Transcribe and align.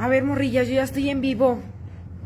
A 0.00 0.08
ver, 0.08 0.24
morrillas, 0.24 0.66
yo 0.66 0.74
ya 0.74 0.82
estoy 0.84 1.10
en 1.10 1.20
vivo. 1.20 1.58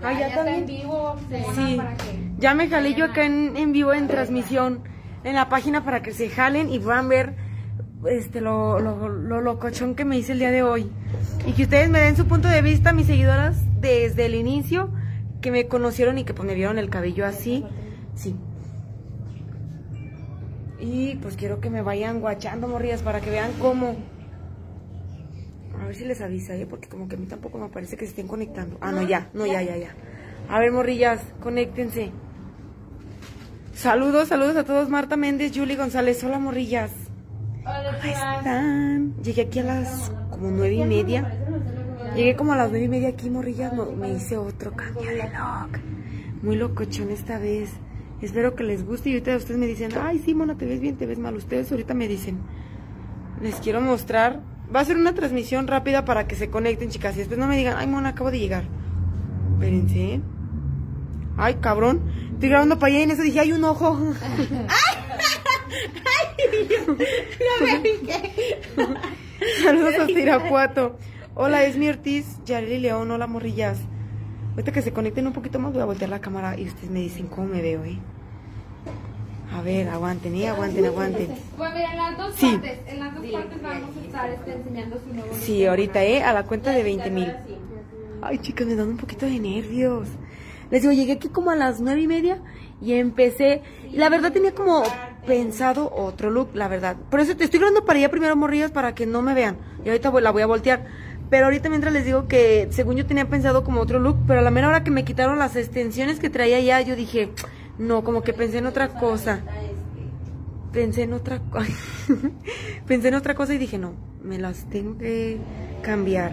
Ya, 0.01 0.09
Ah, 0.09 0.13
ya 0.21 0.29
está 0.29 0.57
en 0.57 0.67
vivo. 0.67 1.17
Sí. 1.55 1.75
para 1.77 1.97
que- 1.97 2.25
Ya 2.39 2.55
me 2.55 2.69
jalé 2.69 2.95
yo 2.95 3.07
acá 3.07 3.25
en, 3.25 3.57
en 3.57 3.73
vivo 3.73 3.93
en 3.95 4.07
transmisión 4.09 4.81
en 5.25 5.35
la 5.35 5.49
página 5.49 5.85
para 5.85 6.03
que 6.03 6.13
se 6.13 6.29
jalen 6.29 6.71
y 6.73 6.79
puedan 6.79 7.09
ver 7.09 7.35
este 8.09 8.41
lo, 8.41 8.79
lo, 8.81 9.09
lo 9.09 9.41
locochón 9.41 9.95
que 9.95 10.05
me 10.05 10.19
hice 10.19 10.33
el 10.33 10.39
día 10.41 10.51
de 10.51 10.63
hoy. 10.63 10.91
Y 11.47 11.53
que 11.53 11.63
ustedes 11.65 11.89
me 11.91 12.01
den 12.01 12.17
su 12.17 12.27
punto 12.27 12.49
de 12.49 12.61
vista, 12.63 12.93
mis 12.93 13.07
seguidoras, 13.07 13.57
desde 13.81 14.27
el 14.27 14.35
inicio, 14.35 14.91
que 15.41 15.51
me 15.51 15.67
conocieron 15.69 16.19
y 16.19 16.25
que 16.25 16.35
pues 16.35 16.47
me 16.47 16.55
vieron 16.55 16.79
el 16.79 16.91
cabello 16.91 17.25
así. 17.27 17.65
Sí. 18.15 18.37
Y 20.81 21.15
pues 21.17 21.37
quiero 21.37 21.61
que 21.61 21.71
me 21.71 21.81
vayan 21.83 22.21
guachando, 22.21 22.69
morrillas, 22.69 23.03
para 23.03 23.21
que 23.21 23.31
vean 23.31 23.51
cómo. 23.61 23.97
A 25.85 25.87
ver 25.87 25.97
si 25.97 26.07
les 26.07 26.23
avisa, 26.23 26.55
¿eh? 26.57 26.65
porque 26.65 26.89
como 26.89 27.09
que 27.09 27.17
a 27.17 27.19
mí 27.19 27.27
tampoco 27.27 27.59
me 27.59 27.69
parece 27.69 27.99
que 27.99 28.07
se 28.07 28.11
estén 28.13 28.27
conectando. 28.27 28.79
Ah, 28.81 28.91
no, 28.91 29.03
ya, 29.03 29.29
no, 29.35 29.45
ya, 29.45 29.61
ya, 29.61 29.77
ya. 29.77 29.95
A 30.49 30.59
ver, 30.59 30.73
morrillas, 30.73 31.21
conéctense. 31.43 32.11
Saludos, 33.75 34.29
saludos 34.29 34.57
a 34.57 34.65
todos. 34.65 34.89
Marta 34.89 35.19
Méndez, 35.19 35.53
Julie 35.55 35.77
González. 35.77 36.25
Hola, 36.25 36.39
morrillas. 36.39 36.91
Hola, 37.61 37.99
Ahí 38.01 38.13
chicas. 38.13 38.39
están. 38.39 39.15
Llegué 39.23 39.43
aquí 39.43 39.59
a 39.59 39.65
las 39.65 40.11
como 40.31 40.51
nueve 40.51 40.75
y 40.75 40.85
media. 40.85 41.31
Llegué 42.17 42.35
como 42.35 42.55
a 42.55 42.57
las 42.57 42.71
nueve 42.71 42.87
y 42.87 42.89
media 42.89 43.09
aquí, 43.11 43.29
morrillas. 43.29 43.75
no, 43.75 43.85
me 43.93 44.11
hice 44.11 44.39
otro 44.39 44.73
cambio 44.73 45.03
de 45.11 45.25
look. 45.25 45.81
Muy 46.43 46.57
locochón 46.57 47.11
esta 47.11 47.39
vez. 47.39 47.69
Espero 48.23 48.55
que 48.55 48.65
les 48.65 48.87
guste. 48.87 49.11
Y 49.11 49.13
ahorita 49.13 49.37
ustedes 49.37 49.61
me 49.61 49.67
dicen, 49.67 49.91
ay, 50.01 50.19
sí, 50.25 50.35
mona, 50.35 50.57
te 50.57 50.65
ves 50.65 50.81
bien, 50.81 50.97
te 50.97 51.05
ves 51.05 51.19
mal. 51.19 51.35
Ustedes 51.37 51.71
ahorita 51.71 51.93
me 51.93 52.09
dicen. 52.09 52.39
Les 53.43 53.57
quiero 53.57 53.83
mostrar. 53.83 54.54
Va 54.75 54.81
a 54.81 54.85
ser 54.85 54.97
una 54.97 55.15
transmisión 55.15 55.67
rápida 55.67 56.05
para 56.05 56.27
que 56.27 56.37
se 56.37 56.51
conecten, 56.51 56.91
chicas. 56.91 57.15
Y 57.15 57.19
después 57.19 57.39
no 57.39 57.47
me 57.47 57.57
digan, 57.57 57.77
ay, 57.77 57.87
mona, 57.87 58.11
acabo 58.11 58.31
de 58.31 58.39
llegar. 58.39 58.65
Espérense. 59.55 60.21
Ay, 61.37 61.55
cabrón. 61.55 62.03
Estoy 62.33 62.49
grabando 62.49 62.79
para 62.79 62.93
allá 62.93 63.01
y 63.01 63.03
en 63.03 63.11
eso 63.11 63.23
dije, 63.23 63.41
hay 63.41 63.53
un 63.53 63.65
ojo. 63.65 63.99
Saludos 69.63 69.95
a 69.99 70.11
Irapuato. 70.11 70.99
Hola, 71.35 71.65
es 71.65 71.77
mi 71.77 71.89
Ortiz, 71.89 72.39
Yareli 72.45 72.79
León. 72.79 73.11
Hola, 73.11 73.27
morrillas. 73.27 73.79
Ahorita 74.51 74.73
que 74.73 74.83
se 74.83 74.93
conecten 74.93 75.27
un 75.27 75.33
poquito 75.33 75.59
más, 75.59 75.73
voy 75.73 75.83
a 75.83 75.87
voltear 75.87 76.11
la 76.11 76.21
cámara 76.21 76.59
y 76.59 76.67
ustedes 76.67 76.91
me 76.91 77.01
dicen 77.01 77.27
cómo 77.27 77.49
me 77.49 77.61
veo, 77.61 77.85
¿eh? 77.85 77.99
A 79.53 79.63
ver, 79.63 79.89
aguanten, 79.89 80.35
¿eh? 80.35 80.49
Aguanten, 80.49 80.85
aguanten. 80.87 81.29
Bueno, 81.57 81.75
mira, 81.77 81.91
en 81.93 81.97
las 81.97 82.17
dos 82.19 82.35
Sí. 82.35 82.51
partes, 82.53 82.79
en 82.89 83.01
las 83.01 83.15
dos 83.15 83.27
partes 83.27 83.63
vamos 83.63 83.91
a 83.97 84.01
estar 84.05 84.31
este, 84.31 84.53
enseñando 84.53 84.99
su 84.99 85.15
nuevo 85.15 85.29
Sí, 85.35 85.65
ahorita, 85.67 86.03
¿eh? 86.05 86.23
A 86.23 86.33
la 86.33 86.43
cuenta 86.45 86.73
de 86.73 86.83
20 86.83 87.11
mil. 87.11 87.33
Ay, 88.23 88.39
chicas, 88.39 88.67
me 88.67 88.75
dan 88.75 88.89
un 88.89 88.97
poquito 88.97 89.27
de 89.27 89.39
nervios. 89.39 90.09
Les 90.71 90.83
digo, 90.83 90.93
llegué 90.95 91.13
aquí 91.13 91.29
como 91.29 91.51
a 91.51 91.57
las 91.57 91.81
nueve 91.81 92.01
y 92.01 92.07
media 92.07 92.39
y 92.81 92.95
empecé. 92.95 93.63
y 93.93 93.97
La 93.97 94.09
verdad 94.09 94.33
tenía 94.33 94.53
como 94.55 94.83
pensado 95.27 95.93
otro 95.95 96.31
look, 96.31 96.51
la 96.55 96.67
verdad. 96.69 96.97
Por 97.11 97.21
eso 97.21 97.37
te 97.37 97.45
estoy 97.45 97.61
grabando 97.61 97.85
para 97.85 97.99
allá 97.99 98.09
primero, 98.11 98.35
morrillas, 98.35 98.71
para 98.73 98.95
que 98.95 99.07
no 99.07 99.23
me 99.23 99.35
vean. 99.35 99.57
Y 99.85 99.89
ahorita 99.89 100.11
la 100.21 100.31
voy 100.33 100.43
a 100.43 100.47
voltear. 100.47 100.87
Pero 101.31 101.47
ahorita 101.47 101.69
mientras 101.69 101.93
les 101.93 102.05
digo 102.05 102.27
que 102.29 102.69
según 102.71 102.97
yo 102.97 103.07
tenía 103.07 103.29
pensado 103.29 103.63
como 103.65 103.81
otro 103.81 103.99
look, 103.99 104.17
pero 104.27 104.41
a 104.41 104.43
la 104.43 104.51
mera 104.51 104.69
hora 104.69 104.85
que 104.85 104.91
me 104.91 105.05
quitaron 105.05 105.39
las 105.39 105.55
extensiones 105.57 106.19
que 106.19 106.29
traía 106.31 106.61
ya, 106.61 106.81
yo 106.81 106.97
dije, 106.97 107.31
no, 107.79 108.05
como 108.05 108.23
que 108.23 108.33
pensé 108.33 108.59
en 108.59 108.67
otra 108.67 108.89
cosa. 108.89 109.41
Pensé 110.73 111.03
en 111.03 111.13
otra 111.13 111.41
cosa. 111.41 111.73
pensé 112.87 113.09
en 113.09 113.15
otra 113.15 113.35
cosa 113.35 113.55
y 113.55 113.59
dije, 113.59 113.79
no, 113.79 113.95
me 114.23 114.39
las 114.39 114.69
tengo 114.71 114.97
que 114.99 115.39
cambiar. 115.83 116.33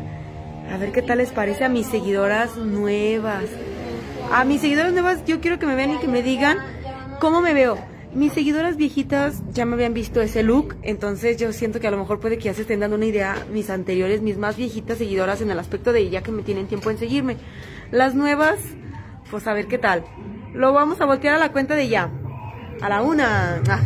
A 0.71 0.77
ver 0.77 0.91
qué 0.91 1.01
tal 1.01 1.17
les 1.17 1.31
parece 1.31 1.65
a 1.65 1.69
mis 1.69 1.87
seguidoras 1.87 2.57
nuevas. 2.57 3.45
A 4.31 4.43
mis 4.45 4.61
seguidoras 4.61 4.93
nuevas 4.93 5.25
yo 5.25 5.41
quiero 5.41 5.59
que 5.59 5.65
me 5.65 5.75
vean 5.75 5.93
y 5.93 5.97
que 5.97 6.07
me 6.07 6.23
digan 6.23 6.57
cómo 7.19 7.41
me 7.41 7.53
veo. 7.53 7.77
Mis 8.13 8.33
seguidoras 8.33 8.75
viejitas 8.75 9.41
ya 9.53 9.65
me 9.65 9.75
habían 9.75 9.93
visto 9.93 10.21
ese 10.21 10.43
look, 10.43 10.75
entonces 10.81 11.37
yo 11.37 11.53
siento 11.53 11.79
que 11.79 11.87
a 11.87 11.91
lo 11.91 11.97
mejor 11.97 12.19
puede 12.19 12.37
que 12.37 12.45
ya 12.45 12.53
se 12.53 12.63
estén 12.63 12.81
dando 12.81 12.97
una 12.97 13.05
idea 13.05 13.45
mis 13.53 13.69
anteriores, 13.69 14.21
mis 14.21 14.37
más 14.37 14.57
viejitas 14.57 14.97
seguidoras 14.97 15.39
en 15.41 15.49
el 15.49 15.57
aspecto 15.57 15.93
de 15.93 16.09
ya 16.09 16.21
que 16.21 16.31
me 16.31 16.43
tienen 16.43 16.67
tiempo 16.67 16.89
en 16.91 16.97
seguirme. 16.97 17.37
Las 17.89 18.13
nuevas, 18.13 18.59
pues 19.29 19.47
a 19.47 19.53
ver 19.53 19.67
qué 19.67 19.77
tal. 19.77 20.03
Lo 20.53 20.73
vamos 20.73 20.99
a 21.01 21.05
voltear 21.05 21.35
a 21.35 21.37
la 21.39 21.51
cuenta 21.51 21.75
de 21.75 21.87
ya. 21.87 22.09
A 22.81 22.89
la 22.89 23.01
una. 23.01 23.61
Ah. 23.69 23.79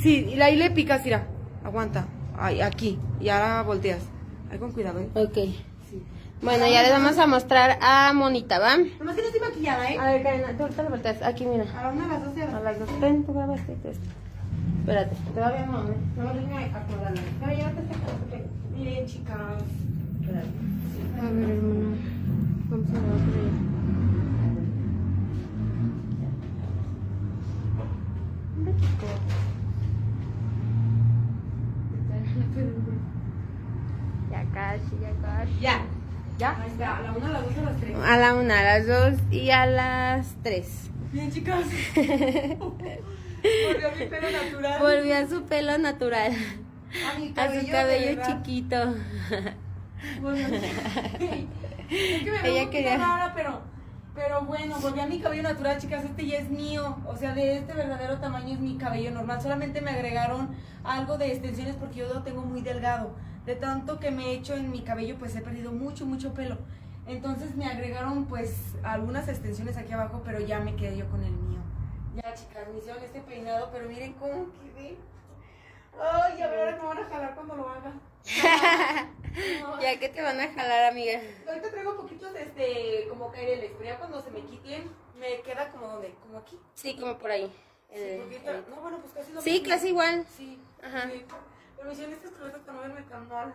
Sí, 0.00 0.26
y 0.34 0.40
ahí 0.40 0.56
le 0.56 0.70
picas, 0.70 1.04
mira. 1.04 1.26
Aguanta. 1.64 2.06
Ay, 2.38 2.60
aquí. 2.60 2.98
Y 3.20 3.28
ahora 3.28 3.62
volteas. 3.62 4.02
Ay, 4.50 4.58
con 4.58 4.72
cuidado, 4.72 4.98
¿eh? 5.00 5.08
Ok. 5.14 5.38
Bueno, 6.42 6.66
ya 6.66 6.82
les 6.82 6.90
vamos 6.90 7.18
a 7.18 7.26
mostrar 7.26 7.78
a 7.82 8.12
Monita, 8.14 8.58
¿va? 8.58 8.78
Nomás 8.78 9.14
que 9.14 9.20
no 9.22 9.28
estoy 9.28 9.40
maquillada, 9.40 9.90
¿eh? 9.90 9.98
A 9.98 10.04
ver, 10.06 10.22
Karina, 10.22 10.56
tú 10.56 10.62
ahorita 10.62 10.82
lo 10.84 10.90
volteas. 10.90 11.22
Aquí, 11.22 11.44
mira. 11.44 11.64
A 11.78 11.82
la 11.82 11.88
una, 11.90 12.04
a 12.06 12.08
las 12.08 12.24
dos 12.24 12.36
y 12.36 12.40
a 12.40 12.60
las 12.60 12.78
dos. 12.78 12.88
Ven, 13.00 13.24
tú 13.24 13.34
grabaste 13.34 13.72
esto. 13.72 13.90
Espérate. 14.80 15.16
Todavía 15.34 15.66
no, 15.66 15.82
¿eh? 15.82 15.96
No, 16.16 16.34
déjame 16.34 16.64
acomodarla. 16.64 17.22
Pero 17.40 17.52
ya 17.52 17.70
te 17.70 17.82
sacaste. 17.82 18.46
Miren, 18.74 19.06
chicas. 19.06 19.62
Espérate. 20.20 20.48
A 21.20 21.30
ver, 21.30 21.50
hermano. 21.50 21.96
Vamos 22.70 22.88
a 22.88 22.92
grabar 22.92 23.18
por 23.18 23.79
allá. 28.68 29.16
Ya 34.30 34.44
casi, 34.54 34.96
ya 35.00 35.12
casi. 35.22 35.60
Ya. 35.60 35.80
¿Ya? 36.38 36.56
Ahí 36.62 36.70
está. 36.70 36.96
A 36.96 37.02
la 37.02 37.12
una, 37.12 37.26
a 37.28 37.32
las 37.32 37.44
dos, 37.44 37.58
a 37.58 37.62
las 37.62 37.76
tres. 37.80 37.96
A 37.98 38.16
la 38.16 38.34
una, 38.34 38.60
a 38.60 38.62
las 38.62 38.86
dos 38.86 39.14
y 39.30 39.50
a 39.50 39.66
las 39.66 40.34
tres. 40.42 40.90
Bien, 41.12 41.30
chicas. 41.30 41.64
Volvió 41.94 43.88
a 43.88 43.94
mi 43.98 44.06
pelo 44.06 44.28
natural. 44.30 44.80
Volvió 44.80 45.16
a 45.16 45.26
su 45.26 45.42
pelo 45.44 45.78
natural. 45.78 46.32
A 46.32 47.18
mi 47.18 47.32
A 47.36 47.60
su 47.60 47.66
cabello 47.70 48.22
chiquito. 48.26 48.94
Bueno, 50.22 50.38
es 50.56 52.22
que 52.22 52.30
me 52.30 52.42
veo 52.42 52.44
Ella 52.52 52.64
un 52.64 52.70
quería- 52.70 52.96
rara, 52.96 53.32
pero, 53.34 53.60
pero 54.14 54.42
bueno, 54.42 54.76
volví 54.80 55.00
a 55.00 55.06
mi 55.06 55.20
cabello 55.20 55.42
natural, 55.42 55.78
chicas. 55.78 56.04
Este 56.04 56.26
ya 56.26 56.38
es 56.38 56.50
mío. 56.50 56.98
O 57.06 57.16
sea, 57.16 57.34
de 57.34 57.58
este 57.58 57.72
verdadero 57.72 58.18
tamaño 58.18 58.54
es 58.54 58.60
mi 58.60 58.76
cabello 58.76 59.10
normal. 59.10 59.40
Solamente 59.40 59.80
me 59.80 59.90
agregaron 59.90 60.50
algo 60.84 61.18
de 61.18 61.28
extensiones 61.28 61.76
porque 61.76 62.00
yo 62.00 62.12
lo 62.12 62.22
tengo 62.22 62.42
muy 62.42 62.60
delgado. 62.60 63.12
De 63.46 63.54
tanto 63.54 63.98
que 63.98 64.10
me 64.10 64.26
he 64.26 64.34
hecho 64.34 64.54
en 64.54 64.70
mi 64.70 64.82
cabello, 64.82 65.16
pues 65.18 65.34
he 65.36 65.40
perdido 65.40 65.72
mucho, 65.72 66.06
mucho 66.06 66.34
pelo. 66.34 66.58
Entonces 67.06 67.56
me 67.56 67.66
agregaron 67.66 68.26
pues 68.26 68.74
algunas 68.82 69.28
extensiones 69.28 69.76
aquí 69.76 69.92
abajo, 69.92 70.22
pero 70.24 70.40
ya 70.40 70.60
me 70.60 70.76
quedé 70.76 70.96
yo 70.96 71.08
con 71.08 71.22
el 71.22 71.32
mío. 71.32 71.60
Ya, 72.14 72.34
chicas, 72.34 72.68
me 72.72 72.78
hicieron 72.78 73.02
este 73.02 73.20
peinado, 73.20 73.70
pero 73.72 73.88
miren 73.88 74.12
cómo 74.14 74.46
quedé. 74.52 74.96
Ay, 76.00 76.42
a 76.42 76.46
ver, 76.48 76.58
ahora 76.60 76.76
me 76.76 76.88
van 76.88 76.98
a 76.98 77.08
jalar 77.08 77.34
cuando 77.34 77.56
lo 77.56 77.68
haga. 77.68 77.92
No, 79.60 79.80
Ya 79.82 79.98
que 79.98 80.08
te 80.08 80.22
van 80.22 80.40
a 80.40 80.52
jalar, 80.52 80.90
amiga. 80.90 81.20
Ahorita 81.46 81.70
traigo 81.70 81.96
poquitos, 81.96 82.34
este, 82.34 83.06
como 83.08 83.30
caireles, 83.30 83.72
pero 83.78 83.84
ya 83.90 83.98
cuando 83.98 84.20
se 84.22 84.30
me 84.30 84.40
quiten, 84.42 84.90
me 85.18 85.40
queda 85.42 85.70
como 85.70 85.86
donde, 85.88 86.14
como 86.22 86.38
aquí. 86.38 86.58
Sí, 86.74 86.96
como 86.98 87.18
por 87.18 87.30
ahí. 87.30 87.46
Sí, 87.92 87.98
El- 88.00 88.20
ahorita- 88.22 88.64
no, 88.70 88.76
bueno, 88.82 88.98
pues 89.00 89.12
casi 89.12 89.32
lo 89.32 89.40
Sí, 89.40 89.52
mismo. 89.52 89.68
casi 89.68 89.88
igual. 89.88 90.26
Sí, 90.36 90.58
Ajá. 90.82 91.10
sí. 91.10 91.24
Pero 91.76 91.86
me 91.88 91.92
hicieron 91.92 92.14
estas 92.14 92.30
cosas 92.32 92.58
para 92.60 92.72
no 92.72 92.80
verme 92.82 93.02
tan 93.02 93.28
mal. 93.28 93.54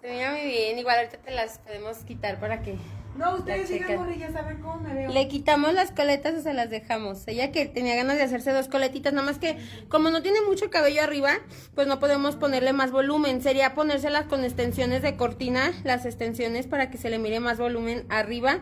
Se 0.00 0.08
veía 0.08 0.32
muy 0.32 0.42
bien. 0.42 0.78
Igual 0.78 0.98
ahorita 0.98 1.18
te 1.18 1.30
las 1.30 1.58
podemos 1.58 1.98
quitar 1.98 2.38
para 2.40 2.62
que... 2.62 2.76
No, 3.16 3.36
ustedes 3.36 3.68
digan, 3.68 3.96
morrillas, 3.96 4.34
a 4.34 4.42
ver 4.42 4.58
cómo 4.58 4.80
me 4.80 4.92
veo. 4.92 5.12
Le 5.12 5.28
quitamos 5.28 5.72
las 5.72 5.92
coletas 5.92 6.34
o 6.34 6.42
se 6.42 6.52
las 6.52 6.68
dejamos. 6.68 7.28
Ella 7.28 7.52
que 7.52 7.66
tenía 7.66 7.94
ganas 7.94 8.16
de 8.16 8.24
hacerse 8.24 8.50
dos 8.50 8.66
coletitas, 8.66 9.12
nada 9.12 9.24
más 9.24 9.38
que 9.38 9.56
como 9.88 10.10
no 10.10 10.20
tiene 10.20 10.40
mucho 10.40 10.68
cabello 10.68 11.00
arriba, 11.00 11.30
pues 11.76 11.86
no 11.86 12.00
podemos 12.00 12.34
ponerle 12.34 12.72
más 12.72 12.90
volumen. 12.90 13.40
Sería 13.40 13.74
ponérselas 13.74 14.26
con 14.26 14.42
extensiones 14.42 15.02
de 15.02 15.16
cortina, 15.16 15.72
las 15.84 16.06
extensiones 16.06 16.66
para 16.66 16.90
que 16.90 16.98
se 16.98 17.08
le 17.08 17.20
mire 17.20 17.38
más 17.38 17.58
volumen 17.58 18.04
arriba. 18.08 18.58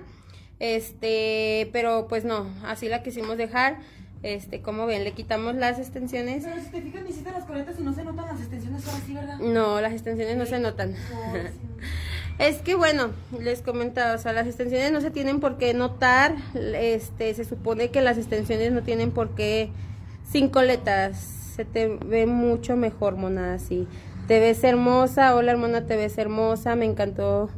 Este, 0.59 1.71
pero 1.73 2.07
pues 2.07 2.25
no, 2.25 2.47
así 2.65 2.89
la 2.89 3.03
quisimos 3.03 3.39
dejar. 3.39 3.79
Este, 4.23 4.61
como 4.61 4.87
ven, 4.87 5.03
le 5.05 5.13
quitamos 5.13 5.57
las 5.57 5.79
extensiones. 5.79 6.45
Pero 6.45 6.63
si 6.63 6.71
te 6.71 6.81
fijas, 6.81 7.03
me 7.03 7.11
hiciste 7.11 7.31
las 7.33 7.45
coletas 7.45 7.75
y 7.79 7.83
no 7.83 7.93
se 7.93 8.05
notan 8.05 8.27
las 8.27 8.41
extensiones 8.41 8.87
ahora 8.87 9.01
sí, 9.05 9.15
¿verdad? 9.15 9.39
No, 9.39 9.81
las 9.81 9.93
extensiones 9.93 10.37
no 10.37 10.47
se 10.47 10.61
notan. 10.61 10.93
No, 10.93 10.99
sí. 10.99 11.59
Es 12.39 12.63
que 12.63 12.75
bueno, 12.75 13.11
les 13.39 13.63
comentaba, 13.63 14.15
o 14.15 14.19
sea, 14.19 14.33
las 14.33 14.47
extensiones 14.47 14.91
no 14.91 15.01
se 15.01 15.11
tienen 15.11 15.39
por 15.39 15.59
qué 15.59 15.75
notar, 15.75 16.35
este, 16.55 17.35
se 17.35 17.45
supone 17.45 17.91
que 17.91 18.01
las 18.01 18.17
extensiones 18.17 18.73
no 18.73 18.83
tienen 18.83 19.11
por 19.11 19.35
qué 19.35 19.69
sin 20.29 20.49
coletas, 20.49 21.19
se 21.55 21.65
te 21.65 21.89
ve 21.89 22.27
mucho 22.27 22.77
mejor, 22.77 23.17
mona, 23.17 23.55
así. 23.55 23.87
Te 24.27 24.41
ves 24.41 24.65
hermosa, 24.65 25.35
hola 25.35 25.53
hermana, 25.53 25.87
te 25.87 25.97
ves 25.97 26.17
hermosa, 26.17 26.75
me 26.75 26.87
encantó 26.87 27.51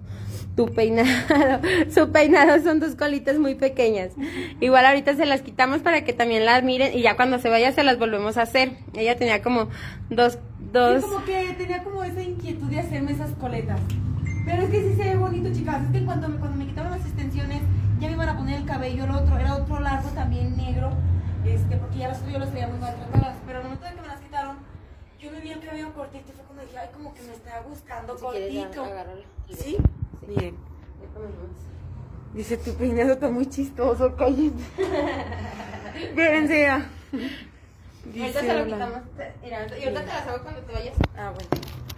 tu 0.57 0.67
peinado, 0.67 1.61
su 1.95 2.11
peinado 2.11 2.63
son 2.63 2.81
dos 2.81 2.95
colitas 2.95 3.39
muy 3.39 3.55
pequeñas. 3.55 4.13
Igual 4.61 4.87
ahorita 4.87 5.15
se 5.15 5.27
las 5.27 5.43
quitamos 5.43 5.81
para 5.81 6.05
que 6.05 6.13
también 6.13 6.45
las 6.45 6.63
miren 6.63 6.97
y 6.97 7.03
ya 7.03 7.17
cuando 7.17 7.39
se 7.39 7.49
vaya 7.49 7.73
se 7.73 7.85
las 7.85 7.99
volvemos 7.99 8.37
a 8.37 8.43
hacer. 8.43 8.73
Ella 8.95 9.17
tenía 9.17 9.43
como 9.43 9.69
dos, 10.11 10.39
dos. 10.73 11.05
Como 11.05 11.25
que 11.25 11.55
tenía 11.59 11.83
como 11.83 12.05
esa 12.05 12.23
inquietud 12.23 12.69
de 12.69 12.81
hacerme 12.81 13.13
esas 13.13 13.33
coletas. 13.33 13.81
Pero 14.45 14.63
es 14.63 14.71
que 14.71 14.83
sí 14.83 14.95
se 14.97 15.05
ve 15.05 15.17
bonito, 15.17 15.53
chicas. 15.53 15.83
Es 15.85 15.91
que 15.91 16.05
cuando, 16.05 16.29
me 16.29 16.39
cuando 16.39 16.59
me 16.59 16.67
quitaban 16.67 16.93
las 16.93 17.01
extensiones, 17.01 17.63
ya 17.99 18.09
me 18.09 18.15
iban 18.15 18.29
a 18.29 18.37
poner 18.37 18.61
el 18.61 18.67
cabello, 18.67 19.05
el 19.05 19.11
otro, 19.11 19.39
era 19.39 19.57
otro 19.57 19.81
largo 19.81 20.09
también 20.11 20.57
negro, 20.57 20.91
este, 21.45 21.77
porque 21.77 21.99
ya 21.99 22.09
las 22.09 22.25
yo 22.31 22.39
las 22.39 22.53
veía 22.53 22.69
muy 22.69 22.79
maltratadas. 22.79 23.37
Pero 23.47 23.59
al 23.59 23.65
momento 23.65 23.87
de 23.87 23.95
que 23.95 24.01
me 24.03 24.07
las 24.07 24.21
quitaron, 24.21 24.57
yo 25.19 25.31
me 25.31 25.41
vi 25.41 25.51
el 25.51 25.61
cabello 25.61 25.95
cortito 25.95 26.31
y 26.31 26.33
fue 26.33 26.45
cuando 26.45 26.63
dije, 26.65 26.79
ay, 26.79 26.89
como 26.93 27.15
que 27.15 27.23
me 27.23 27.33
está 27.33 27.61
gustando 27.61 28.17
si 28.17 28.23
cortito. 28.23 28.87
¿Sí? 29.51 29.77
Miren. 30.29 30.57
Dice, 32.35 32.57
tu 32.57 32.75
peinado 32.75 33.13
está 33.13 33.29
muy 33.31 33.47
chistoso, 33.47 34.15
cállense. 34.17 34.65
Vérense 36.17 36.63
ya. 36.63 36.87
Ahorita 38.21 38.41
se 38.41 38.59
lo 38.59 38.65
quitamos. 38.67 38.99
Mira, 39.43 39.67
y 39.69 39.83
ahorita 39.85 40.01
te 40.01 40.07
las 40.07 40.27
hago 40.27 40.43
cuando 40.43 40.61
te 40.63 40.73
vayas. 40.73 40.95
Ah, 41.17 41.33
bueno. 41.35 41.49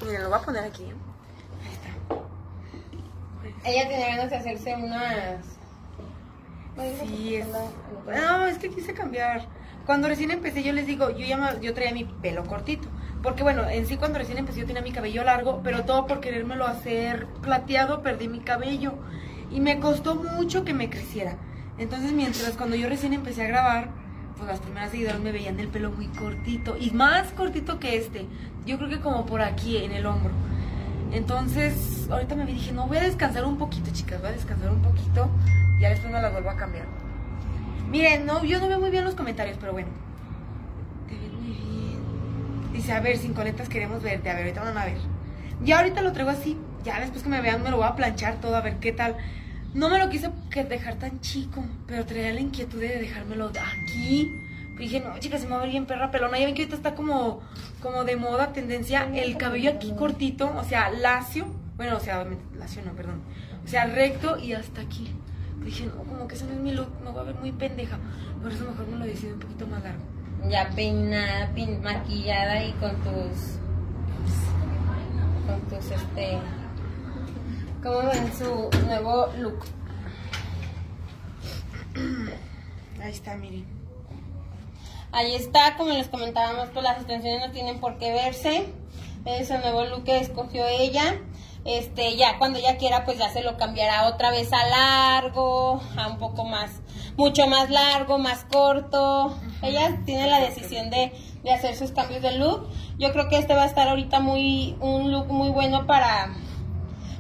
Miren, 0.04 0.22
lo 0.24 0.28
voy 0.28 0.38
a 0.38 0.42
poner 0.42 0.64
aquí. 0.64 0.84
Ahí 0.84 1.72
está. 1.72 3.70
Ella 3.70 3.88
tenía 3.88 4.08
ganas 4.08 4.30
de 4.30 4.36
hacerse 4.36 4.74
unas. 4.76 5.44
Sí, 7.00 7.36
es... 7.36 7.46
No, 7.48 8.46
es 8.46 8.58
que 8.58 8.68
quise 8.68 8.92
cambiar. 8.92 9.46
Cuando 9.86 10.08
recién 10.08 10.30
empecé, 10.30 10.62
yo 10.62 10.72
les 10.74 10.86
digo, 10.86 11.08
yo 11.10 11.24
ya 11.24 11.38
me- 11.38 11.60
yo 11.64 11.72
traía 11.72 11.92
mi 11.92 12.04
pelo 12.04 12.44
cortito. 12.44 12.88
Porque 13.22 13.42
bueno, 13.42 13.68
en 13.68 13.86
sí 13.86 13.96
cuando 13.96 14.18
recién 14.18 14.38
empecé 14.38 14.60
yo 14.60 14.66
tenía 14.66 14.82
mi 14.82 14.92
cabello 14.92 15.24
largo, 15.24 15.60
pero 15.62 15.84
todo 15.84 16.06
por 16.06 16.20
querérmelo 16.20 16.66
hacer 16.66 17.26
plateado 17.42 18.02
perdí 18.02 18.28
mi 18.28 18.40
cabello. 18.40 18.94
Y 19.50 19.60
me 19.60 19.78
costó 19.80 20.14
mucho 20.14 20.64
que 20.64 20.74
me 20.74 20.90
creciera. 20.90 21.36
Entonces 21.78 22.12
mientras 22.12 22.52
cuando 22.56 22.76
yo 22.76 22.88
recién 22.88 23.12
empecé 23.12 23.44
a 23.44 23.48
grabar, 23.48 23.88
pues 24.36 24.48
las 24.48 24.60
primeras 24.60 24.90
seguidoras 24.90 25.20
me 25.20 25.32
veían 25.32 25.58
el 25.60 25.68
pelo 25.68 25.90
muy 25.90 26.08
cortito. 26.08 26.76
Y 26.78 26.90
más 26.90 27.32
cortito 27.32 27.78
que 27.78 27.96
este. 27.96 28.26
Yo 28.66 28.76
creo 28.78 28.88
que 28.88 29.00
como 29.00 29.26
por 29.26 29.40
aquí, 29.42 29.78
en 29.78 29.92
el 29.92 30.06
hombro. 30.06 30.32
Entonces, 31.12 32.08
ahorita 32.10 32.34
me 32.34 32.44
dije, 32.44 32.72
no, 32.72 32.86
voy 32.86 32.98
a 32.98 33.02
descansar 33.02 33.44
un 33.44 33.56
poquito, 33.56 33.90
chicas, 33.92 34.20
voy 34.20 34.30
a 34.30 34.32
descansar 34.32 34.70
un 34.70 34.82
poquito. 34.82 35.30
Ya 35.80 35.90
después 35.90 36.12
me 36.12 36.20
las 36.20 36.32
vuelvo 36.32 36.50
a 36.50 36.56
cambiar. 36.56 36.86
Miren, 37.90 38.26
no, 38.26 38.44
yo 38.44 38.58
no 38.58 38.68
veo 38.68 38.80
muy 38.80 38.90
bien 38.90 39.04
los 39.04 39.14
comentarios, 39.14 39.56
pero 39.60 39.72
bueno. 39.72 39.88
A 42.90 43.00
ver, 43.00 43.18
sin 43.18 43.34
coletas 43.34 43.68
queremos 43.68 44.02
verte. 44.02 44.30
A 44.30 44.34
ver, 44.34 44.44
ahorita 44.44 44.62
van 44.62 44.78
a 44.78 44.84
ver. 44.84 44.98
Ya 45.64 45.78
ahorita 45.78 46.02
lo 46.02 46.12
traigo 46.12 46.30
así. 46.30 46.56
Ya 46.84 47.00
después 47.00 47.22
que 47.22 47.28
me 47.28 47.40
vean 47.40 47.62
me 47.62 47.70
lo 47.70 47.78
voy 47.78 47.86
a 47.86 47.96
planchar 47.96 48.40
todo, 48.40 48.54
a 48.56 48.60
ver 48.60 48.76
qué 48.76 48.92
tal. 48.92 49.16
No 49.74 49.90
me 49.90 49.98
lo 49.98 50.08
quise 50.08 50.30
dejar 50.68 50.94
tan 50.94 51.20
chico, 51.20 51.64
pero 51.86 52.06
traía 52.06 52.32
la 52.32 52.40
inquietud 52.40 52.80
de 52.80 52.98
dejármelo 52.98 53.50
de 53.50 53.60
aquí. 53.60 54.30
Dije, 54.78 55.00
no, 55.00 55.18
chicas, 55.18 55.40
se 55.40 55.46
me 55.46 55.52
va 55.52 55.58
a 55.58 55.62
ver 55.62 55.70
bien 55.70 55.86
perra 55.86 56.10
pelona. 56.10 56.38
Ya 56.38 56.46
ven 56.46 56.54
que 56.54 56.62
ahorita 56.62 56.76
está 56.76 56.94
como, 56.94 57.40
como 57.82 58.04
de 58.04 58.16
moda, 58.16 58.52
tendencia, 58.52 59.08
el 59.14 59.36
cabello 59.36 59.70
aquí 59.70 59.92
cortito, 59.92 60.52
o 60.56 60.64
sea, 60.64 60.90
lacio. 60.90 61.46
Bueno, 61.76 61.96
o 61.96 62.00
sea, 62.00 62.26
lacio 62.56 62.82
no, 62.84 62.92
perdón. 62.92 63.20
O 63.64 63.68
sea, 63.68 63.86
recto 63.86 64.38
y 64.38 64.52
hasta 64.52 64.80
aquí. 64.80 65.12
Dije, 65.62 65.86
no, 65.86 66.04
como 66.04 66.28
que 66.28 66.36
ese 66.36 66.44
no 66.44 66.52
es 66.52 66.60
mi 66.60 66.72
look, 66.72 66.88
me 67.02 67.10
voy 67.10 67.20
a 67.20 67.24
ver 67.24 67.34
muy 67.34 67.52
pendeja. 67.52 67.98
Por 68.40 68.52
eso 68.52 68.64
mejor 68.64 68.86
me 68.86 68.98
lo 68.98 69.04
decido 69.04 69.34
un 69.34 69.40
poquito 69.40 69.66
más 69.66 69.82
largo. 69.82 70.15
Ya 70.48 70.70
peinada, 70.74 71.50
pin- 71.54 71.82
maquillada 71.82 72.62
y 72.64 72.72
con 72.74 72.92
tus. 73.02 73.58
Con 75.46 75.60
tus, 75.68 75.90
este. 75.90 76.38
¿Cómo 77.82 77.98
ven 78.08 78.32
su 78.36 78.70
nuevo 78.86 79.28
look? 79.38 79.64
Ahí 83.02 83.10
está, 83.12 83.34
miren. 83.36 83.64
Ahí 85.12 85.34
está, 85.34 85.76
como 85.76 85.90
les 85.92 86.08
comentábamos, 86.08 86.68
pues 86.72 86.82
las 86.84 86.98
extensiones 86.98 87.46
no 87.46 87.52
tienen 87.52 87.78
por 87.80 87.98
qué 87.98 88.12
verse. 88.12 88.72
Es 89.24 89.50
el 89.50 89.60
nuevo 89.60 89.84
look 89.84 90.04
que 90.04 90.18
escogió 90.18 90.66
ella. 90.66 91.16
Este, 91.64 92.16
ya 92.16 92.38
cuando 92.38 92.58
ella 92.58 92.76
quiera, 92.76 93.04
pues 93.04 93.18
ya 93.18 93.28
se 93.30 93.42
lo 93.42 93.56
cambiará 93.56 94.06
otra 94.06 94.30
vez 94.30 94.52
a 94.52 94.66
largo, 94.66 95.80
a 95.96 96.06
un 96.08 96.18
poco 96.18 96.44
más, 96.44 96.70
mucho 97.16 97.46
más 97.46 97.70
largo, 97.70 98.18
más 98.18 98.44
corto. 98.44 99.36
Ella 99.62 100.00
tiene 100.04 100.28
la 100.28 100.40
decisión 100.40 100.90
de, 100.90 101.12
de 101.42 101.52
hacer 101.52 101.76
sus 101.76 101.92
cambios 101.92 102.22
de 102.22 102.38
look. 102.38 102.68
Yo 102.98 103.12
creo 103.12 103.28
que 103.28 103.38
este 103.38 103.54
va 103.54 103.62
a 103.62 103.66
estar 103.66 103.88
ahorita 103.88 104.20
muy, 104.20 104.76
un 104.80 105.10
look 105.12 105.28
muy 105.28 105.50
bueno 105.50 105.86
para, 105.86 106.28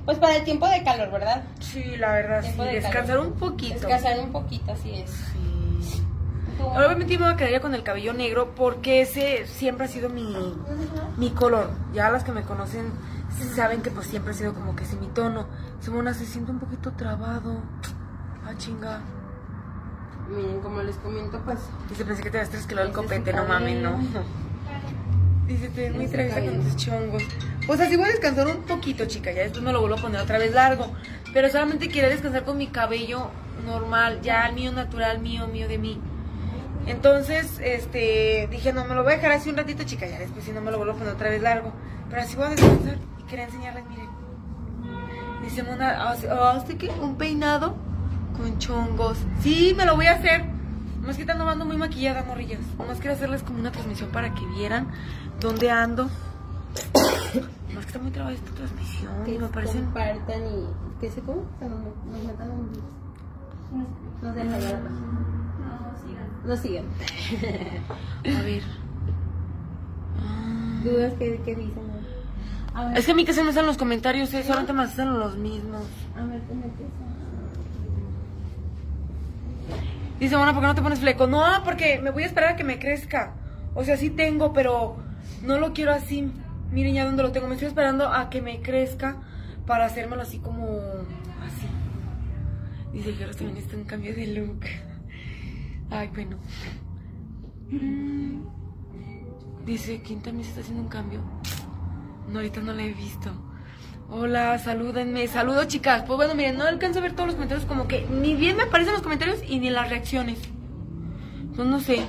pues 0.04 0.18
para 0.18 0.36
el 0.36 0.44
tiempo 0.44 0.66
de 0.68 0.82
calor, 0.82 1.10
¿verdad? 1.10 1.44
Sí, 1.60 1.82
la 1.96 2.12
verdad, 2.12 2.42
sí. 2.42 2.56
De 2.58 2.74
Descansar 2.74 3.06
calor. 3.06 3.26
un 3.26 3.32
poquito. 3.34 3.74
Descansar 3.74 4.18
un 4.20 4.32
poquito, 4.32 4.72
así 4.72 4.94
es. 4.94 5.10
Sí. 5.10 6.02
Obviamente 6.58 7.18
me 7.18 7.24
voy 7.24 7.34
a 7.34 7.36
quedar 7.36 7.50
ya 7.52 7.60
con 7.60 7.74
el 7.74 7.82
cabello 7.82 8.14
negro 8.14 8.54
porque 8.54 9.02
ese 9.02 9.46
siempre 9.46 9.84
ha 9.84 9.88
sido 9.88 10.08
mi, 10.08 10.34
mi 11.18 11.30
color. 11.30 11.70
Ya 11.92 12.08
las 12.10 12.24
que 12.24 12.32
me 12.32 12.42
conocen 12.44 12.92
saben 13.54 13.82
que 13.82 13.90
pues 13.90 14.06
siempre 14.06 14.32
ha 14.32 14.34
sido 14.34 14.54
como 14.54 14.74
que 14.74 14.84
ese 14.84 14.96
mi 14.96 15.06
tono. 15.08 15.46
Simona 15.80 16.14
se 16.14 16.24
siente 16.24 16.50
un 16.52 16.58
poquito 16.58 16.92
trabado. 16.92 17.60
Ah, 18.46 18.54
chinga. 18.56 19.02
Miren, 20.28 20.60
como 20.60 20.82
les 20.82 20.96
comento, 20.96 21.40
pues 21.44 21.60
Dice, 21.88 22.04
pensé 22.04 22.22
que 22.22 22.30
te 22.30 22.38
habías 22.38 22.50
trasquilado 22.50 22.88
el 22.88 22.92
copete, 22.92 23.32
no 23.32 23.44
mames, 23.44 23.80
no. 23.80 23.98
Dice, 25.46 25.68
te 25.68 25.90
muy 25.92 26.08
traviesa 26.08 26.40
con 26.40 26.60
tus 26.62 26.76
chongos. 26.76 27.22
Pues 27.66 27.80
así 27.80 27.96
voy 27.96 28.06
a 28.06 28.08
descansar 28.08 28.48
un 28.48 28.62
poquito, 28.62 29.04
chica. 29.06 29.30
Ya 29.30 29.42
después 29.42 29.62
me 29.62 29.72
lo 29.72 29.80
vuelvo 29.80 29.96
a 29.96 30.00
poner 30.00 30.20
otra 30.20 30.38
vez 30.38 30.52
largo. 30.52 30.92
Pero 31.32 31.48
solamente 31.48 31.88
quería 31.88 32.08
descansar 32.08 32.44
con 32.44 32.58
mi 32.58 32.66
cabello 32.66 33.30
normal, 33.64 34.20
ya 34.22 34.46
el 34.46 34.54
mío 34.54 34.72
natural, 34.72 35.20
mío, 35.20 35.46
mío 35.46 35.68
de 35.68 35.78
mí. 35.78 36.00
Entonces, 36.86 37.60
este, 37.62 38.48
dije, 38.50 38.72
no, 38.72 38.84
me 38.84 38.94
lo 38.94 39.04
voy 39.04 39.12
a 39.12 39.16
dejar 39.16 39.32
así 39.32 39.50
un 39.50 39.56
ratito, 39.56 39.84
chica. 39.84 40.06
Ya 40.06 40.18
después 40.18 40.44
si 40.44 40.50
no 40.50 40.60
me 40.60 40.72
lo 40.72 40.78
vuelvo 40.78 40.94
a 40.94 40.96
poner 40.96 41.14
otra 41.14 41.30
vez 41.30 41.42
largo. 41.42 41.72
Pero 42.10 42.22
así 42.22 42.34
voy 42.34 42.46
a 42.46 42.50
descansar. 42.50 42.98
Y 43.20 43.22
quería 43.28 43.44
enseñarles, 43.44 43.84
miren. 43.86 44.08
Dice 45.42 45.62
Mona, 45.62 46.10
¿hace 46.10 46.28
hace 46.28 46.76
qué? 46.76 46.90
Un 46.90 47.16
peinado 47.16 47.76
con 48.36 48.58
chongos. 48.58 49.18
Sí, 49.40 49.74
me 49.76 49.84
lo 49.84 49.96
voy 49.96 50.06
a 50.06 50.12
hacer. 50.12 50.44
Más 51.04 51.16
que 51.16 51.22
estando 51.22 51.48
ando 51.48 51.64
muy 51.64 51.76
maquillada, 51.76 52.24
morrillas. 52.24 52.60
Nomás 52.78 52.98
quiero 52.98 53.14
hacerles 53.14 53.42
como 53.42 53.60
una 53.60 53.70
transmisión 53.70 54.10
para 54.10 54.34
que 54.34 54.44
vieran 54.46 54.88
dónde 55.40 55.70
ando. 55.70 56.08
Más 57.74 57.84
que 57.84 57.86
está 57.86 57.98
muy 57.98 58.10
trabada 58.10 58.34
esta 58.34 58.50
transmisión. 58.52 59.12
Y 59.26 59.32
que 59.32 59.38
me 59.38 59.48
parecen. 59.48 59.84
compartan 59.84 60.42
y 60.46 61.00
que 61.00 61.10
se 61.10 61.20
cómo 61.20 61.44
que 61.58 61.66
nos, 61.66 61.80
nos 61.80 62.24
metan 62.26 62.50
en 62.50 62.96
nos 64.22 64.34
dejan 64.34 64.50
la. 64.50 64.80
Nos 66.46 66.60
sigan. 66.60 66.84
A 68.24 68.42
ver. 68.42 68.62
Dudas 70.84 71.12
que, 71.14 71.40
que 71.44 71.54
dicen. 71.56 71.82
A 72.74 72.88
ver, 72.88 72.98
Es 72.98 73.06
que 73.06 73.12
a 73.12 73.14
mí 73.14 73.24
que 73.24 73.32
se 73.32 73.42
me 73.42 73.52
salen 73.52 73.66
los 73.66 73.76
comentarios, 73.76 74.32
¿eh? 74.34 74.42
solamente 74.44 74.72
me 74.72 74.82
hacen 74.82 75.18
los 75.18 75.36
mismos. 75.36 75.82
a 76.16 76.24
ver, 76.24 76.40
te 76.42 76.54
metes. 76.54 76.86
Dice, 80.18 80.36
bueno, 80.36 80.52
¿por 80.52 80.62
qué 80.62 80.66
no 80.68 80.74
te 80.74 80.82
pones 80.82 81.00
fleco? 81.00 81.26
No, 81.26 81.44
porque 81.64 81.98
me 82.02 82.10
voy 82.10 82.22
a 82.22 82.26
esperar 82.26 82.54
a 82.54 82.56
que 82.56 82.64
me 82.64 82.78
crezca. 82.78 83.34
O 83.74 83.84
sea, 83.84 83.96
sí 83.96 84.08
tengo, 84.08 84.52
pero 84.52 84.96
no 85.42 85.58
lo 85.58 85.74
quiero 85.74 85.92
así. 85.92 86.32
Miren 86.72 86.94
ya 86.94 87.04
donde 87.04 87.22
lo 87.22 87.32
tengo. 87.32 87.48
Me 87.48 87.54
estoy 87.54 87.68
esperando 87.68 88.08
a 88.08 88.30
que 88.30 88.40
me 88.40 88.60
crezca 88.62 89.16
para 89.66 89.84
hacérmelo 89.84 90.22
así 90.22 90.38
como 90.38 90.64
así. 91.44 91.66
Dice 92.92 93.14
que 93.14 93.24
ahora 93.24 93.36
también 93.36 93.58
está 93.58 93.76
en 93.76 93.84
cambio 93.84 94.14
de 94.14 94.26
look. 94.28 94.60
Ay, 95.90 96.08
bueno. 96.14 96.38
Mm. 97.70 98.40
Dice, 99.66 100.00
¿quién 100.00 100.22
también 100.22 100.44
se 100.44 100.50
está 100.50 100.62
haciendo 100.62 100.82
un 100.82 100.88
cambio? 100.88 101.20
No, 102.28 102.38
ahorita 102.38 102.60
no 102.60 102.72
la 102.72 102.82
he 102.82 102.92
visto. 102.92 103.30
Hola, 104.10 104.58
salúdenme. 104.58 105.26
Saludos, 105.26 105.66
chicas. 105.68 106.04
Pues 106.06 106.16
bueno, 106.16 106.34
miren, 106.34 106.56
no 106.56 106.64
alcanzo 106.64 107.00
a 107.00 107.02
ver 107.02 107.12
todos 107.12 107.26
los 107.26 107.34
comentarios. 107.34 107.66
Como 107.66 107.88
que 107.88 108.06
ni 108.08 108.34
bien 108.34 108.56
me 108.56 108.64
aparecen 108.64 108.92
los 108.92 109.02
comentarios 109.02 109.38
y 109.46 109.58
ni 109.58 109.70
las 109.70 109.90
reacciones. 109.90 110.38
Pues 111.54 111.66
no 111.66 111.80
sé. 111.80 112.00